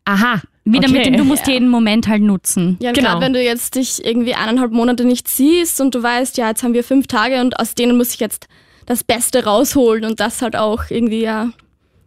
[0.06, 0.40] aha.
[0.64, 0.92] Wieder okay.
[0.98, 2.78] mit dem, du musst jeden Moment halt nutzen.
[2.80, 3.08] Ja, Genau.
[3.10, 6.62] gerade wenn du jetzt dich irgendwie eineinhalb Monate nicht siehst und du weißt, ja, jetzt
[6.62, 8.46] haben wir fünf Tage und aus denen muss ich jetzt
[8.86, 11.50] das Beste rausholen und das halt auch irgendwie ja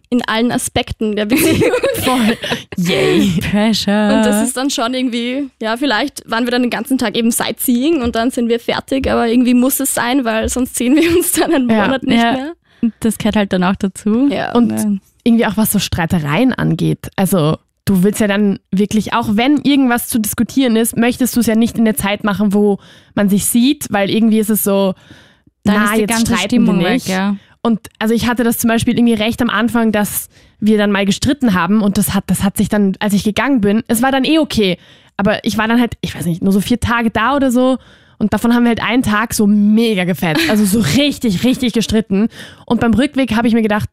[0.09, 1.71] in allen Aspekten der Beziehung.
[1.95, 2.37] Voll.
[2.77, 3.39] Yay.
[3.51, 4.13] Pressure.
[4.15, 7.31] Und das ist dann schon irgendwie, ja, vielleicht waren wir dann den ganzen Tag eben
[7.31, 11.09] Sightseeing und dann sind wir fertig, aber irgendwie muss es sein, weil sonst sehen wir
[11.17, 11.85] uns dann einen Ja.
[11.87, 12.31] Monat nicht Ja.
[12.33, 12.53] mehr.
[13.01, 14.27] das gehört halt dann auch dazu.
[14.29, 14.53] Ja.
[14.53, 14.91] Und Ja.
[15.23, 17.09] irgendwie auch was so Streitereien angeht.
[17.15, 21.45] Also du willst ja dann wirklich, auch wenn irgendwas zu diskutieren ist, möchtest du es
[21.45, 22.79] ja nicht in der Zeit machen, wo
[23.13, 24.95] man sich sieht, weil irgendwie ist es so,
[25.63, 27.07] dann na, ist die jetzt ganze streiten Stimmung wir weg, nicht.
[27.07, 27.37] ja.
[27.61, 31.05] Und also ich hatte das zum Beispiel irgendwie recht am Anfang, dass wir dann mal
[31.05, 34.11] gestritten haben und das hat, das hat sich dann, als ich gegangen bin, es war
[34.11, 34.77] dann eh okay.
[35.17, 37.77] Aber ich war dann halt, ich weiß nicht, nur so vier Tage da oder so.
[38.17, 40.47] Und davon haben wir halt einen Tag so mega gefetzt.
[40.49, 42.27] Also so richtig, richtig gestritten.
[42.65, 43.89] Und beim Rückweg habe ich mir gedacht,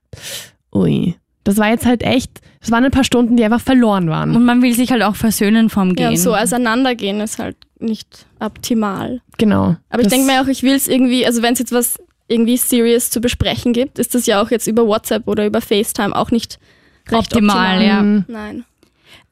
[0.74, 4.36] ui, das war jetzt halt echt, das waren ein paar Stunden, die einfach verloren waren.
[4.36, 6.12] Und man will sich halt auch versöhnen vom Gehen.
[6.12, 9.20] Ja, so auseinandergehen ist halt nicht optimal.
[9.36, 9.76] Genau.
[9.90, 11.98] Aber ich denke mir auch, ich will es irgendwie, also wenn es jetzt was
[12.28, 16.14] irgendwie serious zu besprechen gibt, ist das ja auch jetzt über WhatsApp oder über FaceTime
[16.14, 16.60] auch nicht
[17.08, 17.84] recht Optimal, optimal.
[17.84, 18.02] ja.
[18.02, 18.64] Mm, Nein.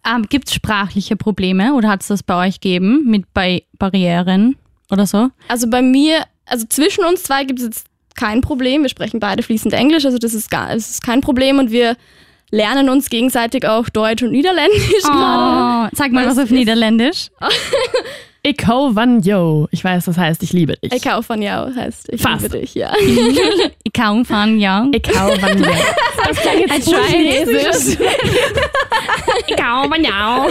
[0.05, 4.57] Ähm, Gibt es sprachliche Probleme oder hat es das bei euch gegeben mit bei Barrieren
[4.91, 5.29] oder so?
[5.47, 8.83] Also bei mir, also zwischen uns zwei gibt es jetzt kein Problem.
[8.83, 11.97] Wir sprechen beide fließend Englisch, also das ist, gar, das ist kein Problem und wir
[12.51, 15.89] lernen uns gegenseitig auch Deutsch und Niederländisch gerade.
[15.89, 17.29] Oh, sag mal was, auf Niederländisch.
[18.43, 19.69] Ich hau van yo.
[19.71, 20.93] Ich weiß, das heißt, ich liebe dich.
[20.95, 22.45] Ich hau von jou heißt ich Fast.
[22.45, 22.91] liebe dich, ja.
[23.85, 24.87] Ich kaum von ja.
[24.93, 25.71] Ich hau van yo.
[26.27, 27.99] Das klang I jetzt so chinesisch.
[29.47, 30.51] Ich hau van yo.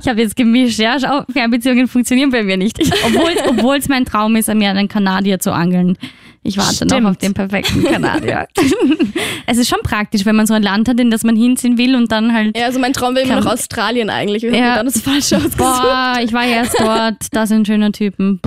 [0.00, 0.96] Ich habe jetzt gemischt, ja.
[0.98, 2.78] Schau, Fernbeziehungen funktionieren bei mir nicht.
[3.04, 5.98] Obwohl es mein Traum ist, mir einen Kanadier zu angeln.
[6.46, 7.02] Ich warte Stimmt.
[7.02, 8.46] noch auf den perfekten Kanadier.
[9.46, 11.96] es ist schon praktisch, wenn man so ein Land hat, in das man hinziehen will
[11.96, 12.56] und dann halt.
[12.56, 14.42] Ja, also mein Traum wäre immer noch Australien eigentlich.
[14.42, 14.64] Wir Ja.
[14.64, 15.58] haben dann das Falsche ausgesucht.
[15.58, 18.40] Boah, ich war erst dort, da sind schöne Typen.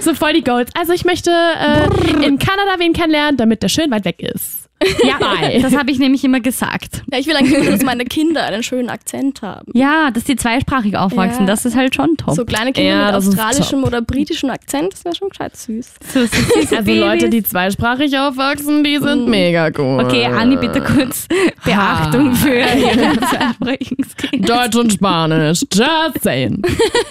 [0.00, 0.70] So voll die Goals.
[0.78, 4.68] Also ich möchte äh, in Kanada wen kennenlernen, damit der schön weit weg ist.
[5.04, 5.18] Ja,
[5.60, 7.02] das habe ich nämlich immer gesagt.
[7.12, 9.70] Ja, ich will eigentlich nur, dass meine Kinder einen schönen Akzent haben.
[9.74, 11.46] Ja, dass die zweisprachig aufwachsen, Ja.
[11.46, 12.34] das ist halt schon top.
[12.34, 15.54] So kleine Kinder Ja, mit das ist australischem oder britischem Akzent, das wäre schon gescheit
[15.56, 15.94] süß.
[16.14, 16.98] So, so süße Also Babys.
[17.00, 20.02] Leute, die zweisprachig aufwachsen, die sind mega cool.
[20.04, 21.26] Okay, Anni, bitte kurz
[21.64, 24.62] Beachtung für ihre zweisprachigen Kinder.
[24.64, 25.60] Deutsch und Spanisch.
[25.72, 26.62] Just saying.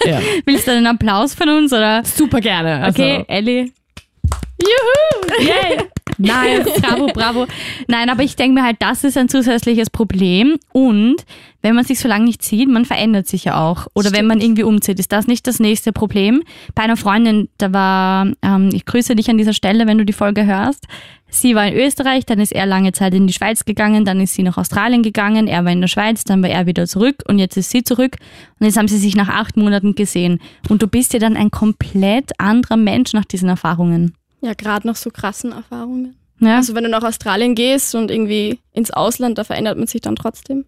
[0.04, 0.18] Ja.
[0.44, 2.02] Willst du einen Applaus von uns oder?
[2.04, 2.82] Super gerne.
[2.82, 3.70] Also, Okay, Ellie.
[4.60, 5.44] Juhu!
[5.46, 5.78] Yay!
[6.20, 7.46] Nice, bravo, bravo.
[7.88, 10.58] Nein, aber ich denke mir halt, das ist ein zusätzliches Problem.
[10.72, 11.24] Und
[11.62, 13.86] wenn man sich so lange nicht sieht, man verändert sich ja auch.
[13.94, 16.42] Oder wenn man irgendwie umzieht, ist das nicht das nächste Problem.
[16.74, 20.12] Bei einer Freundin, da war, ähm, ich grüße dich an dieser Stelle, wenn du die
[20.12, 20.86] Folge hörst.
[21.32, 24.34] Sie war in Österreich, dann ist er lange Zeit in die Schweiz gegangen, dann ist
[24.34, 27.38] sie nach Australien gegangen, er war in der Schweiz, dann war er wieder zurück und
[27.38, 28.16] jetzt ist sie zurück
[28.58, 30.40] und jetzt haben sie sich nach acht Monaten gesehen.
[30.68, 34.14] Und du bist ja dann ein komplett anderer Mensch nach diesen Erfahrungen.
[34.40, 36.16] Ja, gerade noch so krassen Erfahrungen.
[36.40, 36.56] Ja?
[36.56, 40.16] Also wenn du nach Australien gehst und irgendwie ins Ausland, da verändert man sich dann
[40.16, 40.64] trotzdem.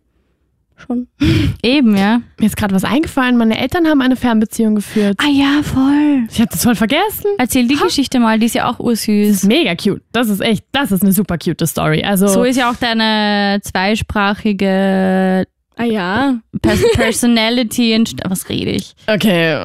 [0.77, 1.07] Schon.
[1.63, 2.23] Eben, ja.
[2.39, 3.37] Mir ist gerade was eingefallen.
[3.37, 5.17] Meine Eltern haben eine Fernbeziehung geführt.
[5.23, 6.27] Ah ja, voll.
[6.31, 7.27] Ich habe das voll vergessen.
[7.39, 9.45] Erzähl die Geschichte mal, die ist ja auch ursüß.
[9.45, 10.03] Mega cute.
[10.13, 12.03] Das ist echt, das ist eine super cute Story.
[12.05, 16.35] Also, So ist ja auch deine zweisprachige Ah ja.
[16.61, 17.93] Pers Personality.
[17.93, 18.95] entst- Was rede ich?
[19.07, 19.57] okay.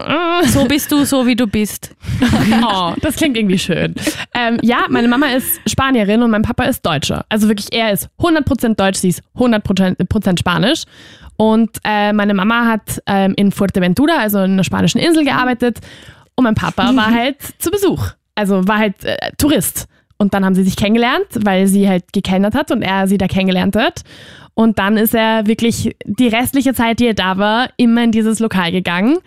[0.47, 1.95] So bist du, so wie du bist.
[2.63, 3.93] Oh, das klingt irgendwie schön.
[4.33, 7.25] Ähm, ja, meine Mama ist Spanierin und mein Papa ist Deutscher.
[7.29, 9.63] Also wirklich, er ist 100% Deutsch, sie ist 100
[10.09, 10.83] Prozent Spanisch.
[11.35, 15.79] Und äh, meine Mama hat ähm, in Fuerteventura, also in einer spanischen Insel, gearbeitet.
[16.35, 18.07] Und mein Papa war halt zu Besuch.
[18.35, 19.87] Also war halt äh, Tourist.
[20.17, 23.27] Und dann haben sie sich kennengelernt, weil sie halt gekennert hat und er sie da
[23.27, 24.01] kennengelernt hat.
[24.57, 28.39] Und dann ist er wirklich die restliche Zeit, die er da war, immer in dieses
[28.39, 29.19] Lokal gegangen.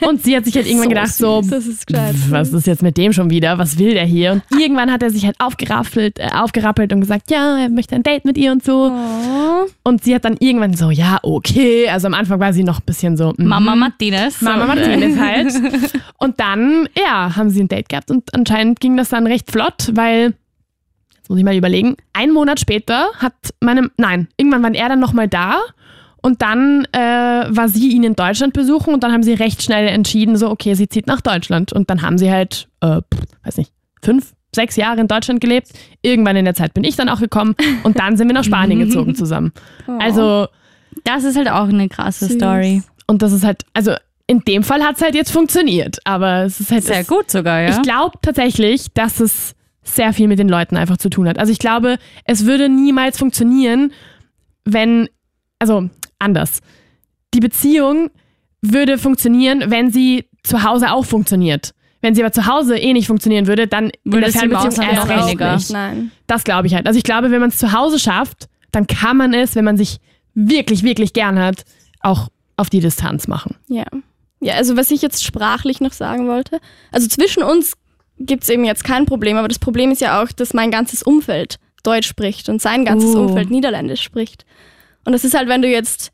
[0.00, 1.86] Und sie hat sich halt irgendwann gedacht, so, süß, das ist
[2.30, 3.58] was ist jetzt mit dem schon wieder?
[3.58, 4.40] Was will der hier?
[4.52, 8.04] Und irgendwann hat er sich halt aufgeraffelt, äh, aufgerappelt und gesagt, ja, er möchte ein
[8.04, 8.92] Date mit ihr und so.
[8.92, 9.66] Oh.
[9.82, 11.88] Und sie hat dann irgendwann so, ja, okay.
[11.88, 13.48] Also am Anfang war sie noch ein bisschen so, mhm.
[13.48, 14.40] Mama Martinez.
[14.42, 15.52] Mama Martinez halt.
[16.18, 19.90] Und dann, ja, haben sie ein Date gehabt und anscheinend ging das dann recht flott,
[19.94, 20.34] weil,
[21.28, 25.28] muss ich mal überlegen, einen Monat später hat meine, nein, irgendwann war er dann nochmal
[25.28, 25.60] da
[26.22, 29.86] und dann äh, war sie ihn in Deutschland besuchen und dann haben sie recht schnell
[29.88, 31.72] entschieden, so, okay, sie zieht nach Deutschland.
[31.72, 33.00] Und dann haben sie halt, äh,
[33.44, 35.68] weiß nicht, fünf, sechs Jahre in Deutschland gelebt.
[36.02, 38.78] Irgendwann in der Zeit bin ich dann auch gekommen und dann sind wir nach Spanien
[38.80, 39.52] gezogen zusammen.
[40.00, 40.48] Also,
[41.04, 42.36] Das ist halt auch eine krasse Süß.
[42.36, 42.82] Story.
[43.06, 43.92] und das ist halt, also
[44.26, 47.30] in dem Fall hat es halt jetzt funktioniert, aber es ist halt Sehr es, gut
[47.30, 47.70] sogar, ja.
[47.70, 49.54] Ich glaube tatsächlich, dass es
[49.88, 51.38] sehr viel mit den Leuten einfach zu tun hat.
[51.38, 53.92] Also ich glaube, es würde niemals funktionieren,
[54.64, 55.08] wenn,
[55.58, 56.60] also anders.
[57.34, 58.10] Die Beziehung
[58.62, 61.72] würde funktionieren, wenn sie zu Hause auch funktioniert.
[62.00, 64.50] Wenn sie aber zu Hause eh nicht funktionieren würde, dann in Würde der sie im
[64.50, 65.54] Fernbeziehung Ausland erst noch recht weniger.
[65.56, 65.70] nicht.
[65.70, 66.10] Nein.
[66.26, 66.86] Das glaube ich halt.
[66.86, 69.76] Also ich glaube, wenn man es zu Hause schafft, dann kann man es, wenn man
[69.76, 69.98] sich
[70.34, 71.64] wirklich, wirklich gern hat,
[72.00, 73.56] auch auf die Distanz machen.
[73.68, 73.84] Ja.
[74.40, 76.60] Ja, also was ich jetzt sprachlich noch sagen wollte.
[76.92, 77.72] Also zwischen uns
[78.18, 81.02] gibt es eben jetzt kein Problem, aber das Problem ist ja auch, dass mein ganzes
[81.02, 83.20] Umfeld Deutsch spricht und sein ganzes Uh.
[83.20, 84.44] Umfeld Niederländisch spricht.
[85.04, 86.12] Und das ist halt, wenn du jetzt,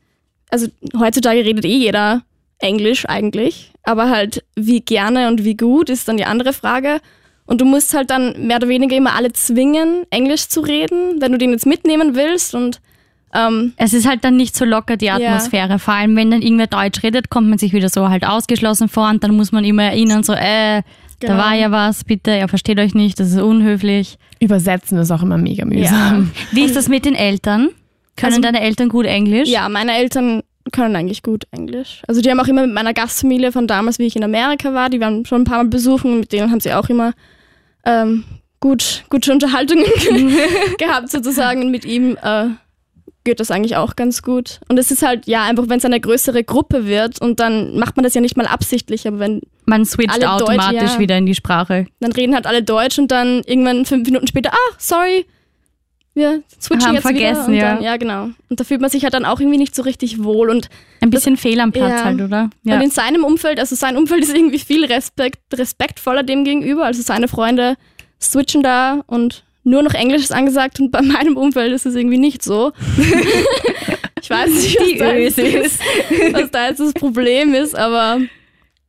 [0.49, 2.21] also heutzutage redet eh jeder
[2.59, 7.01] Englisch eigentlich, aber halt wie gerne und wie gut ist dann die andere Frage.
[7.45, 11.31] Und du musst halt dann mehr oder weniger immer alle zwingen, Englisch zu reden, wenn
[11.31, 12.81] du den jetzt mitnehmen willst und
[13.35, 15.77] ähm, Es ist halt dann nicht so locker, die Atmosphäre.
[15.77, 19.09] Vor allem, wenn dann irgendwer Deutsch redet, kommt man sich wieder so halt ausgeschlossen vor
[19.09, 20.81] und dann muss man immer erinnern, so, äh,
[21.19, 21.39] da Genau.
[21.39, 24.17] war ja was, bitte, er versteht euch nicht, das ist unhöflich.
[24.39, 26.31] Übersetzen ist auch immer mega mühsam.
[26.51, 27.69] Wie ist das mit den Eltern?
[28.17, 29.49] Können Also- deine Eltern gut Englisch?
[29.49, 32.01] Ja, meine Eltern können eigentlich gut Englisch.
[32.07, 34.89] Also die haben auch immer mit meiner Gastfamilie von damals, wie ich in Amerika war,
[34.89, 37.13] die waren schon ein paar Mal besuchen, mit denen haben sie auch immer
[37.85, 38.23] ähm,
[38.59, 39.85] gut, gute Unterhaltungen
[40.79, 41.61] gehabt sozusagen.
[41.65, 42.47] Und mit ihm äh,
[43.23, 44.59] geht das eigentlich auch ganz gut.
[44.67, 47.95] Und es ist halt, ja, einfach wenn es eine größere Gruppe wird und dann macht
[47.95, 50.99] man das ja nicht mal absichtlich, aber wenn, Man switcht Alle Deutsch, automatisch ja.
[50.99, 51.87] wieder in die Sprache.
[51.99, 55.25] dann reden halt alle Deutsch und dann irgendwann fünf Minuten später, ah, sorry,
[56.15, 57.53] wir switchen Haben jetzt vergessen, wieder.
[57.53, 57.75] Und ja.
[57.75, 58.29] Dann, ja, genau.
[58.49, 60.69] Und da fühlt man sich halt dann auch irgendwie nicht so richtig wohl und
[61.01, 62.03] Ein bisschen fehl am Platz ja.
[62.05, 62.49] halt, oder?
[62.63, 66.85] Und in seinem Umfeld, also sein Umfeld ist irgendwie viel Respekt, respektvoller dem gegenüber.
[66.85, 67.75] Also seine Freunde
[68.21, 72.17] switchen da und nur noch Englisch ist angesagt und bei meinem Umfeld ist es irgendwie
[72.17, 72.71] nicht so.
[74.21, 75.37] ich weiß nicht, was da, jetzt
[76.33, 78.21] was da jetzt das Problem ist, aber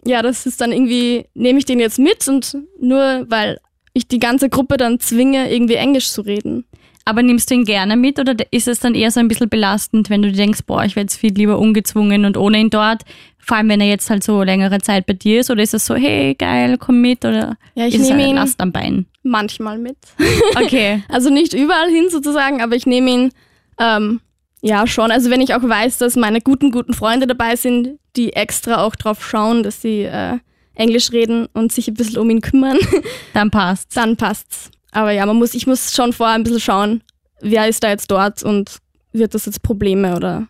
[0.06, 3.58] ja, das ist dann irgendwie, nehme ich den jetzt mit und nur weil
[3.92, 6.64] ich die ganze Gruppe dann zwinge, irgendwie Englisch zu reden.
[7.08, 10.10] Aber nimmst du ihn gerne mit oder ist es dann eher so ein bisschen belastend,
[10.10, 13.02] wenn du dir denkst, boah, ich wäre jetzt viel lieber ungezwungen und ohne ihn dort?
[13.38, 15.86] Vor allem, wenn er jetzt halt so längere Zeit bei dir ist oder ist es
[15.86, 18.72] so, hey, geil, komm mit oder Ja, ich ist es nehme eine ihn- Last am
[18.72, 19.06] Bein?
[19.22, 19.96] Manchmal mit.
[20.60, 21.02] Okay.
[21.08, 23.30] Also nicht überall hin sozusagen, aber ich nehme ihn
[23.78, 24.20] ähm,
[24.62, 25.10] ja schon.
[25.10, 28.96] Also wenn ich auch weiß, dass meine guten, guten Freunde dabei sind, die extra auch
[28.96, 30.38] drauf schauen, dass sie äh,
[30.74, 32.78] Englisch reden und sich ein bisschen um ihn kümmern,
[33.34, 33.94] Dann passt's.
[33.94, 34.70] dann passt's.
[34.92, 37.02] Aber ja, man muss, ich muss schon vorher ein bisschen schauen,
[37.40, 38.78] wer ist da jetzt dort und
[39.12, 40.46] wird das jetzt Probleme oder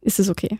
[0.00, 0.58] ist es okay?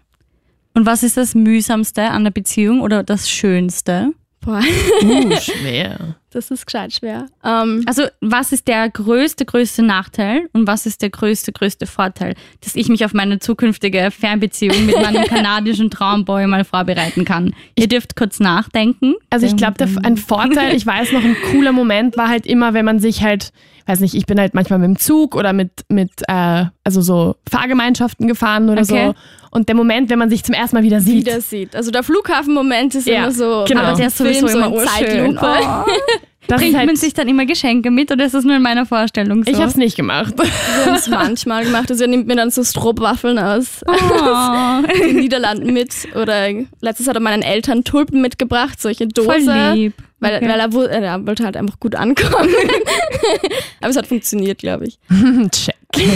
[0.75, 4.13] Und was ist das Mühsamste an der Beziehung oder das Schönste?
[4.41, 4.61] Boah,
[5.03, 6.17] Uh, schwer.
[6.37, 7.27] Das ist gescheit schwer.
[7.43, 12.35] Ähm, Also, was ist der größte, größte Nachteil und was ist der größte, größte Vorteil,
[12.63, 17.55] dass ich mich auf meine zukünftige Fernbeziehung mit meinem kanadischen Traumboy mal vorbereiten kann?
[17.75, 19.15] Ihr dürft kurz nachdenken.
[19.31, 22.85] Also ich glaube, ein Vorteil, ich weiß noch, ein cooler Moment war halt immer, wenn
[22.85, 23.53] man sich halt,
[23.87, 27.37] weiß nicht, ich bin halt manchmal mit dem Zug oder mit, mit äh, also so
[27.49, 29.09] Fahrgemeinschaften gefahren oder Okay.
[29.09, 29.15] so.
[29.51, 31.27] Und der Moment, wenn man sich zum ersten Mal wieder sieht.
[31.27, 31.75] wieder sieht.
[31.75, 33.83] Also der Flughafenmoment ist Ja, immer so, genau.
[33.83, 34.87] aber der ist sowieso Film immer so.
[34.87, 35.41] Zeitlupe.
[35.47, 35.85] Oh.
[36.49, 38.87] das Bringt halt, man sich dann immer Geschenke mit oder ist das nur in meiner
[38.87, 39.51] Vorstellung so?
[39.51, 40.35] ich habe es nicht gemacht.
[40.37, 40.47] Wir
[40.87, 41.91] haben es manchmal gemacht.
[41.91, 45.93] Also er nimmt mir dann so Strohwaffeln aus Oh, den Niederlanden mit.
[46.15, 46.49] Oder
[46.81, 49.73] letztes hat er meinen Eltern Tulpen mitgebracht, solche voll Dose.
[49.73, 49.95] lieb.
[50.19, 50.49] Weil, Okay.
[50.49, 52.49] weil er, wu- äh, er wollte halt einfach gut ankommen.
[53.81, 54.99] Aber es hat funktioniert, glaube ich.
[55.53, 55.77] Check.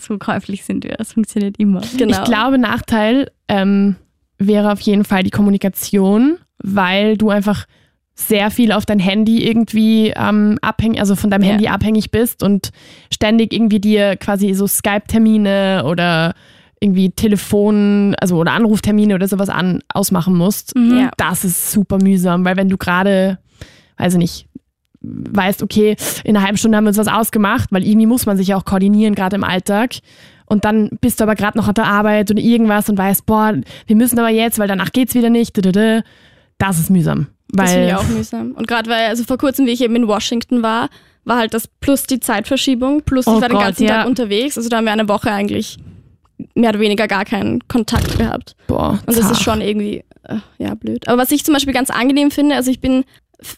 [0.00, 1.80] So käuflich sind wir, das funktioniert immer.
[1.96, 2.10] Genau.
[2.18, 3.94] Ich glaube, Nachteil ähm,
[4.38, 7.66] wäre auf jeden Fall die Kommunikation, weil du einfach
[8.14, 11.50] sehr viel auf dein Handy irgendwie ähm, abhängig, also von deinem Ja.
[11.52, 12.70] Handy abhängig bist und
[13.12, 16.34] ständig irgendwie dir quasi so Skype-Termine oder
[16.84, 20.76] irgendwie Telefon, also oder Anruftermine oder sowas an, ausmachen musst.
[20.76, 20.98] Mhm.
[20.98, 21.10] Ja.
[21.16, 23.38] Das ist super mühsam, weil wenn du gerade,
[23.96, 24.46] weiß ich nicht,
[25.00, 28.36] weißt, okay, in einer halben Stunde haben wir uns was ausgemacht, weil irgendwie muss man
[28.36, 29.96] sich ja auch koordinieren, gerade im Alltag.
[30.46, 33.54] Und dann bist du aber gerade noch an der Arbeit oder irgendwas und weißt, boah,
[33.86, 35.58] wir müssen aber jetzt, weil danach geht's wieder nicht.
[36.58, 37.28] Das ist mühsam.
[37.48, 38.52] Das finde ich auch mühsam.
[38.52, 40.88] Und gerade weil, also vor kurzem, wie ich eben in Washington war,
[41.24, 43.98] war halt das plus die Zeitverschiebung, plus Oh ich war den Gott, ganzen ja.
[43.98, 44.58] Tag unterwegs.
[44.58, 45.78] Also da haben wir eine Woche eigentlich
[46.54, 48.56] mehr oder weniger gar keinen Kontakt gehabt.
[48.66, 51.06] boah, Und das ist schon irgendwie, äh, ja, blöd.
[51.08, 53.04] Aber was ich zum Beispiel ganz angenehm finde, also ich bin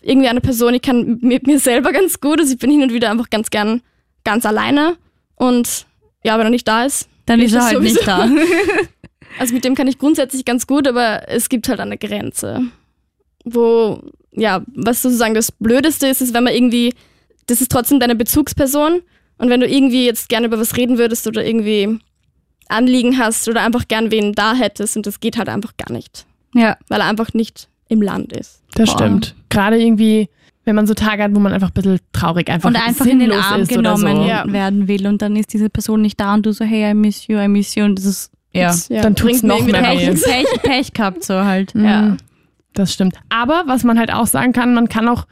[0.02, 2.92] irgendwie eine Person, ich kann mit mir selber ganz gut, also ich bin hin und
[2.92, 3.82] wieder einfach ganz gern
[4.24, 4.96] ganz alleine.
[5.36, 5.86] Und
[6.24, 7.94] ja, wenn er nicht da ist, Dann ist er halt sowieso.
[7.94, 8.28] nicht da.
[9.38, 12.62] Also mit dem kann ich grundsätzlich ganz gut, aber es gibt halt eine Grenze.
[13.44, 14.00] Wo,
[14.32, 16.94] ja, was sozusagen das Blödeste ist, ist, wenn man irgendwie,
[17.46, 19.02] das ist trotzdem deine Bezugsperson
[19.36, 21.98] und wenn du irgendwie jetzt gerne über was reden würdest oder irgendwie
[22.68, 26.26] Anliegen hast oder einfach gern wen da hättest und das geht halt einfach gar nicht,
[26.54, 26.76] Ja.
[26.88, 28.62] weil er einfach nicht im Land ist.
[28.74, 28.98] Das Boah.
[28.98, 29.34] stimmt.
[29.48, 30.28] Gerade irgendwie,
[30.64, 33.18] wenn man so Tage hat, wo man einfach ein bisschen traurig einfach Und einfach in
[33.20, 34.28] den sinnlos Arm ist oder genommen so.
[34.28, 34.44] Ja.
[34.52, 37.26] werden will und dann ist diese Person nicht da und du so, hey, I miss
[37.28, 38.74] you, I miss you und das ist, ja.
[38.88, 40.24] Ja Dann mir noch irgendwie mehr nichts.
[40.24, 41.72] Pech, Pech gehabt so halt.
[41.74, 42.02] Ja.
[42.02, 42.16] Mhm.
[42.72, 43.14] Das stimmt.
[43.28, 45.26] Aber was man halt auch sagen kann, man kann auch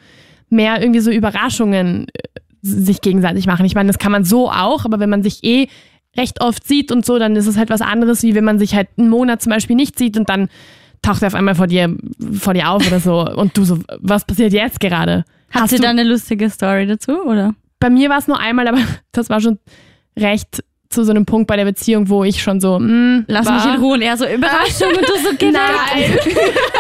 [0.51, 2.29] mehr irgendwie so Überraschungen äh,
[2.63, 3.67] sich gegenseitig machen.
[3.67, 5.69] Ich meine, das kann man so auch, aber wenn man sich eh
[6.17, 8.75] recht oft sieht und so, dann ist es halt was anderes, wie wenn man sich
[8.75, 10.49] halt einen Monat zum Beispiel nicht sieht und dann
[11.03, 11.97] taucht er auf einmal vor dir,
[12.39, 15.25] vor dir auf oder so und du so, was passiert jetzt gerade?
[15.51, 17.55] Hast du da eine lustige Story dazu, oder?
[17.79, 18.79] Bei mir war es nur einmal, aber
[19.13, 19.59] das war schon
[20.19, 23.55] recht zu so einem Punkt bei der Beziehung, wo ich schon so, mm, Lass war,
[23.55, 23.95] mich in Ruhe.
[23.95, 25.59] Und er so, Überraschung und du so, genau.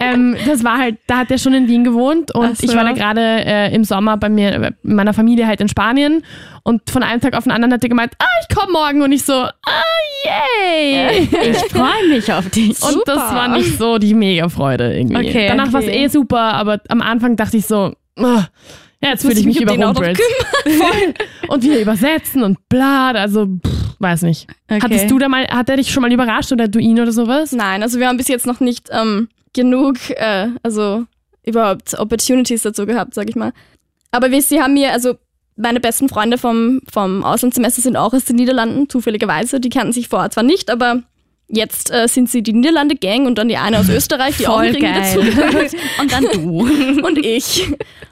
[0.00, 2.66] ähm, das war halt, da hat er schon in Wien gewohnt und so.
[2.66, 5.68] ich war da gerade äh, im Sommer bei mir, äh, in meiner Familie halt in
[5.68, 6.22] Spanien
[6.62, 9.12] und von einem Tag auf den anderen hat er gemeint, ah, ich komme morgen und
[9.12, 9.50] ich so, ah,
[10.24, 11.28] yay!
[11.50, 12.82] Ich freue mich auf dich.
[12.82, 15.28] Und das war nicht so die Mega-Freude irgendwie.
[15.28, 16.04] Okay, Danach war es okay.
[16.04, 18.44] eh super, aber am Anfang dachte ich so, ah,
[19.04, 20.18] ja, jetzt fühle ich mich noch überrumpelt.
[20.64, 21.14] Voll.
[21.48, 24.48] Und wieder übersetzen und bla, also pff, weiß nicht.
[24.68, 24.80] Okay.
[24.82, 27.52] Hattest du da mal, hat er dich schon mal überrascht oder du ihn oder sowas?
[27.52, 31.04] Nein, also wir haben bis jetzt noch nicht ähm, genug, äh, also
[31.44, 33.52] überhaupt Opportunities dazu gehabt, sag ich mal.
[34.10, 35.16] Aber wir, sie haben mir, also
[35.56, 39.60] meine besten Freunde vom, vom Auslandssemester sind auch aus den Niederlanden, zufälligerweise.
[39.60, 41.02] Die kannten sich vorher zwar nicht, aber
[41.56, 44.66] jetzt äh, sind sie die Niederlande-Gang und dann die eine aus Österreich, die auch Voll
[44.66, 45.20] irgendwie dazu.
[46.00, 46.60] Und dann du.
[47.06, 47.66] und ich.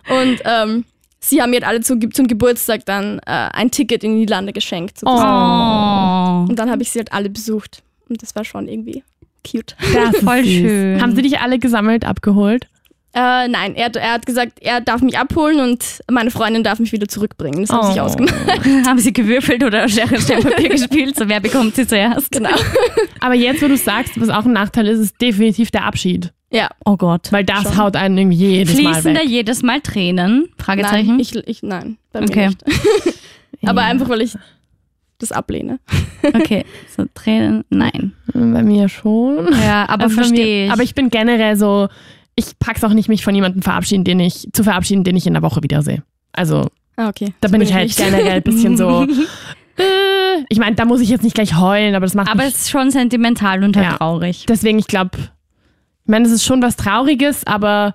[0.09, 0.85] Und ähm,
[1.20, 4.98] sie haben mir alle zu, zum Geburtstag dann äh, ein Ticket in die Niederlande geschenkt.
[4.98, 6.46] sozusagen.
[6.46, 6.50] Oh.
[6.50, 7.83] Und dann habe ich sie halt alle besucht.
[8.09, 9.02] Und das war schon irgendwie
[9.48, 9.76] cute.
[9.81, 10.52] Ist Voll süß.
[10.52, 11.02] schön.
[11.02, 12.66] Haben sie dich alle gesammelt, abgeholt?
[13.14, 16.79] Äh, nein, er, hat- er hat gesagt, er darf mich abholen und meine Freundin darf
[16.79, 17.61] mich wieder zurückbringen.
[17.62, 18.05] Das haben sie sich Oh.
[18.05, 18.35] ausgemacht.
[18.87, 21.16] Haben sie gewürfelt oder Schere, Stein, Papier gespielt?
[21.16, 22.31] So, wer bekommt sie zuerst?
[22.31, 22.48] Genau.
[23.20, 26.33] Aber jetzt, wo du sagst, was auch ein Nachteil ist, ist definitiv der Abschied.
[26.51, 26.68] Ja.
[26.87, 27.31] Oh Gott.
[27.33, 27.77] Weil das Schon.
[27.79, 30.48] haut einen irgendwie jedes Mal Fließen da jedes Mal Tränen?
[30.59, 31.09] Fragezeichen.
[31.09, 32.46] Nein, ich, ich, nein, bei mir Okay.
[32.48, 32.64] nicht.
[33.66, 33.88] Aber Ja.
[33.88, 34.33] einfach, weil ich
[35.18, 35.79] das ablehne.
[36.35, 36.64] Okay,
[36.96, 38.12] so Tränen, nein.
[38.35, 39.48] Bei mir schon.
[39.62, 40.72] Ja, aber Also verstehe ich.
[40.72, 41.88] Aber ich bin generell so,
[42.34, 45.34] ich pack's auch nicht, mich von jemandem verabschieden, den ich, zu verabschieden, den ich in
[45.34, 46.02] der Woche wiedersehe.
[46.32, 47.32] Also, Ah, okay.
[47.40, 47.98] da bin ich halt nicht.
[47.98, 49.06] generell ein bisschen so.
[49.78, 52.56] Äh, ich meine, da muss ich jetzt nicht gleich heulen, aber das macht aber es
[52.56, 53.96] ist schon sentimental und halt Ja.
[53.96, 54.44] traurig.
[54.46, 57.94] Deswegen, ich glaube, ich meine, es ist schon was Trauriges, aber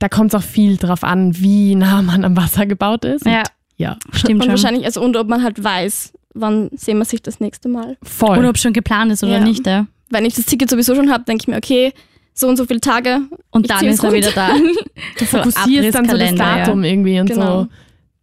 [0.00, 3.24] da kommt es auch viel drauf an, wie nah man am Wasser gebaut ist.
[3.26, 3.44] Ja,
[3.76, 4.50] Ja, stimmt Und schon.
[4.50, 7.96] wahrscheinlich, also und ob man halt weiß, wann sehen wir sich das nächste Mal.
[8.02, 8.38] voll.
[8.38, 9.44] Oder ob es schon geplant ist oder Ja.
[9.44, 9.66] nicht.
[9.66, 9.86] Ja.
[10.10, 11.92] Wenn ich das Ticket sowieso schon habe, denke ich mir, okay,
[12.34, 13.20] so und so viele Tage.
[13.50, 14.50] Und dann ist er wieder da.
[15.18, 16.56] du fokussierst dann so das Abrisskalender, ja.
[16.64, 17.62] Datum irgendwie und Genau.
[17.62, 17.68] so.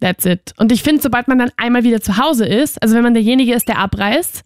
[0.02, 0.54] That's it.
[0.58, 3.54] Und ich finde, sobald man dann einmal wieder zu Hause ist, also wenn man derjenige
[3.54, 4.42] ist, der abreist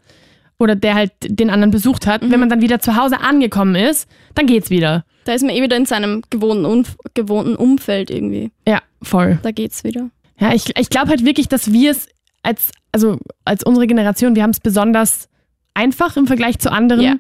[0.60, 2.32] oder der halt den anderen besucht hat, Mhm.
[2.32, 5.06] wenn man dann wieder zu Hause angekommen ist, dann geht's wieder.
[5.24, 8.52] Da ist man eh wieder in seinem gewohnten, Umf gewohnten Umfeld irgendwie.
[8.68, 9.40] Ja, voll.
[9.44, 10.10] Da geht's wieder.
[10.40, 12.08] Ja, ich, ich glaube halt wirklich, dass wir es
[12.44, 15.30] als, also als unsere Generation, wir haben es besonders
[15.74, 17.02] einfach im Vergleich zu anderen.
[17.02, 17.16] Ja.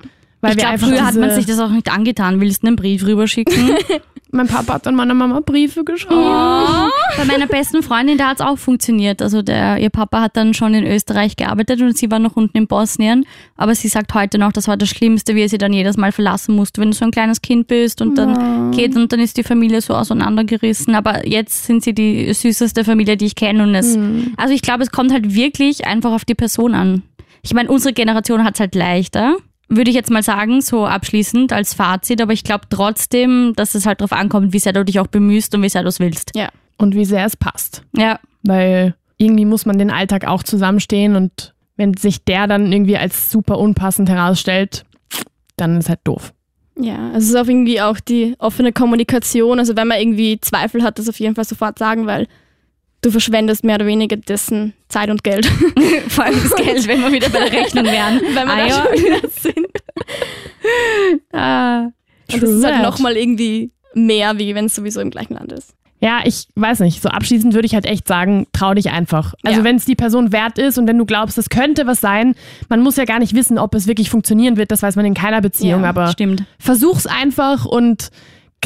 [0.45, 2.39] Weil ich glaube, früher hat man sich das auch nicht angetan.
[2.39, 3.75] Willst du einen Brief rüberschicken?
[4.35, 6.19] Mein Papa hat dann meiner Mama Briefe geschrieben.
[6.19, 9.21] Oh, bei meiner besten Freundin, da hat es auch funktioniert.
[9.21, 12.57] Also der, ihr Papa hat dann schon in Österreich gearbeitet und sie war noch unten
[12.57, 13.25] in Bosnien.
[13.55, 16.11] Aber sie sagt heute noch, das war das Schlimmste, wie er sie dann jedes Mal
[16.11, 19.37] verlassen musste, wenn du so ein kleines Kind bist und dann geht und dann ist
[19.37, 20.95] die Familie so auseinandergerissen.
[20.95, 23.63] Aber jetzt sind sie die süßeste Familie, die ich kenne.
[23.63, 23.97] Und es,
[24.35, 27.03] also ich glaube, es kommt halt wirklich einfach auf die Person an.
[27.41, 29.37] Ich meine, unsere Generation hat es halt leichter.
[29.67, 33.85] Würde ich jetzt mal sagen, so abschließend als Fazit, aber ich glaube trotzdem, dass es
[33.85, 36.31] halt darauf ankommt, wie sehr du dich auch bemühst und wie sehr du es willst.
[36.35, 36.49] Ja.
[36.77, 37.83] Und wie sehr es passt.
[37.97, 42.97] Ja, Weil irgendwie muss man den Alltag auch zusammenstehen und wenn sich der dann irgendwie
[42.97, 44.85] als super unpassend herausstellt,
[45.57, 46.33] dann ist halt doof.
[46.77, 49.59] Ja, also es ist auch irgendwie auch die offene Kommunikation.
[49.59, 52.27] Also wenn man irgendwie Zweifel hat, das auf jeden Fall sofort sagen, weil
[53.05, 55.45] du verschwendest mehr oder weniger dessen Zeit und Geld.
[56.09, 58.19] vor allem das Geld, wenn wir wieder bei der Rechnung wären.
[58.33, 58.73] wenn wir Ah, da ja.
[58.73, 59.67] schon wieder sind.
[61.33, 61.81] Ah.
[62.33, 65.73] Und das ist halt nochmal irgendwie mehr, wie wenn es sowieso im gleichen Land ist.
[66.01, 67.01] Ja, ich weiß nicht.
[67.01, 69.33] So abschließend würde ich halt echt sagen, trau dich einfach.
[69.43, 69.63] Also Ja.
[69.63, 72.35] wenn es die Person wert ist und wenn du glaubst, es könnte was sein,
[72.67, 74.71] man muss ja gar nicht wissen, ob es wirklich funktionieren wird.
[74.71, 75.83] Das weiß man in keiner Beziehung.
[75.83, 76.43] Ja, aber Stimmt.
[76.59, 78.09] versuch's einfach und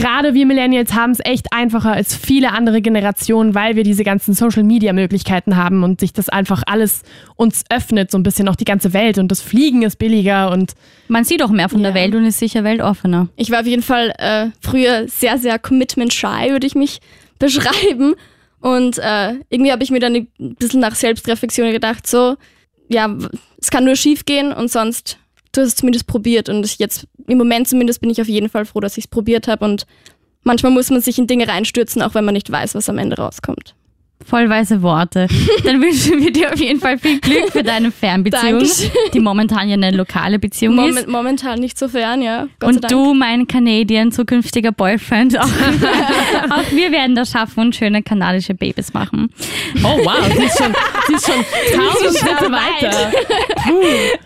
[0.02, 4.34] gerade wir Millennials haben es echt einfacher als viele andere Generationen, weil wir diese ganzen
[4.34, 7.04] Social Media Möglichkeiten haben und sich das einfach alles
[7.36, 10.74] uns öffnet, so ein bisschen auch die ganze Welt und das Fliegen ist billiger und
[11.08, 11.96] Man sieht auch mehr von der Ja.
[11.96, 13.28] Welt und ist sicher weltoffener.
[13.36, 17.00] Ich war auf jeden Fall äh, früher sehr, sehr commitment-shy, würde ich mich
[17.40, 18.16] beschreiben.
[18.62, 22.36] Und äh, irgendwie habe ich mir dann ein bisschen nach Selbstreflexion gedacht, so,
[22.90, 23.16] ja,
[23.62, 25.18] es kann nur schief gehen und sonst,
[25.52, 26.50] du hast es zumindest probiert.
[26.50, 29.10] Und ich jetzt, im Moment zumindest bin ich auf jeden Fall froh, dass ich es
[29.10, 29.66] probiert habe.
[29.66, 29.86] Und
[30.44, 33.18] manchmal muss man sich in Dinge reinstürzen, auch wenn man nicht weiß, was am Ende
[33.18, 33.76] rauskommt.
[34.25, 35.27] Voll weise Worte.
[35.63, 38.89] Dann wünschen wir dir auf jeden Fall viel Glück für deine Fernbeziehung, Dankeschön.
[39.13, 40.86] die momentan ja eine lokale Beziehung ist.
[40.88, 42.41] Moment, momentan nicht so fern, ja.
[42.60, 42.91] Gott sei Und Dank.
[42.91, 48.93] du, mein Canadian zukünftiger Boyfriend, auch, auch wir werden das schaffen und schöne kanadische Babys
[48.93, 49.32] machen.
[49.84, 50.75] oh wow, sie ist schon,
[51.08, 51.45] sie ist schon
[51.79, 53.12] tausend Schritte weiter.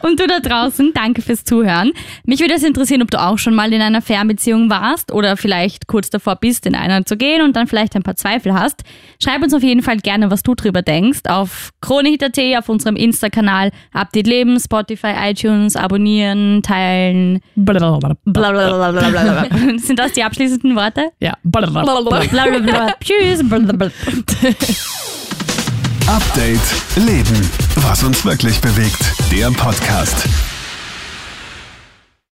[0.02, 1.92] Und du da draußen, danke fürs Zuhören.
[2.26, 5.88] Mich würde es interessieren, ob du auch schon mal in einer Fernbeziehung warst oder vielleicht
[5.88, 8.84] kurz davor bist, in einer zu gehen und dann vielleicht ein paar Zweifel hast.
[9.24, 13.72] Schreib uns auf jeden Fall gerne, was du drüber denkst, auf kronehit.at, auf unserem Insta-Kanal,
[13.94, 18.16] Update Leben, Spotify, iTunes, abonnieren, teilen, Blablabla.
[18.26, 19.78] blablabla.
[19.78, 21.10] Sind das die abschließenden Worte?
[21.20, 21.34] Ja.
[23.04, 23.48] Tschüss.
[23.48, 23.92] Blablabla.
[26.08, 26.60] Update
[26.96, 27.50] Leben.
[27.78, 29.00] Was uns wirklich bewegt.
[29.32, 30.28] Der Podcast.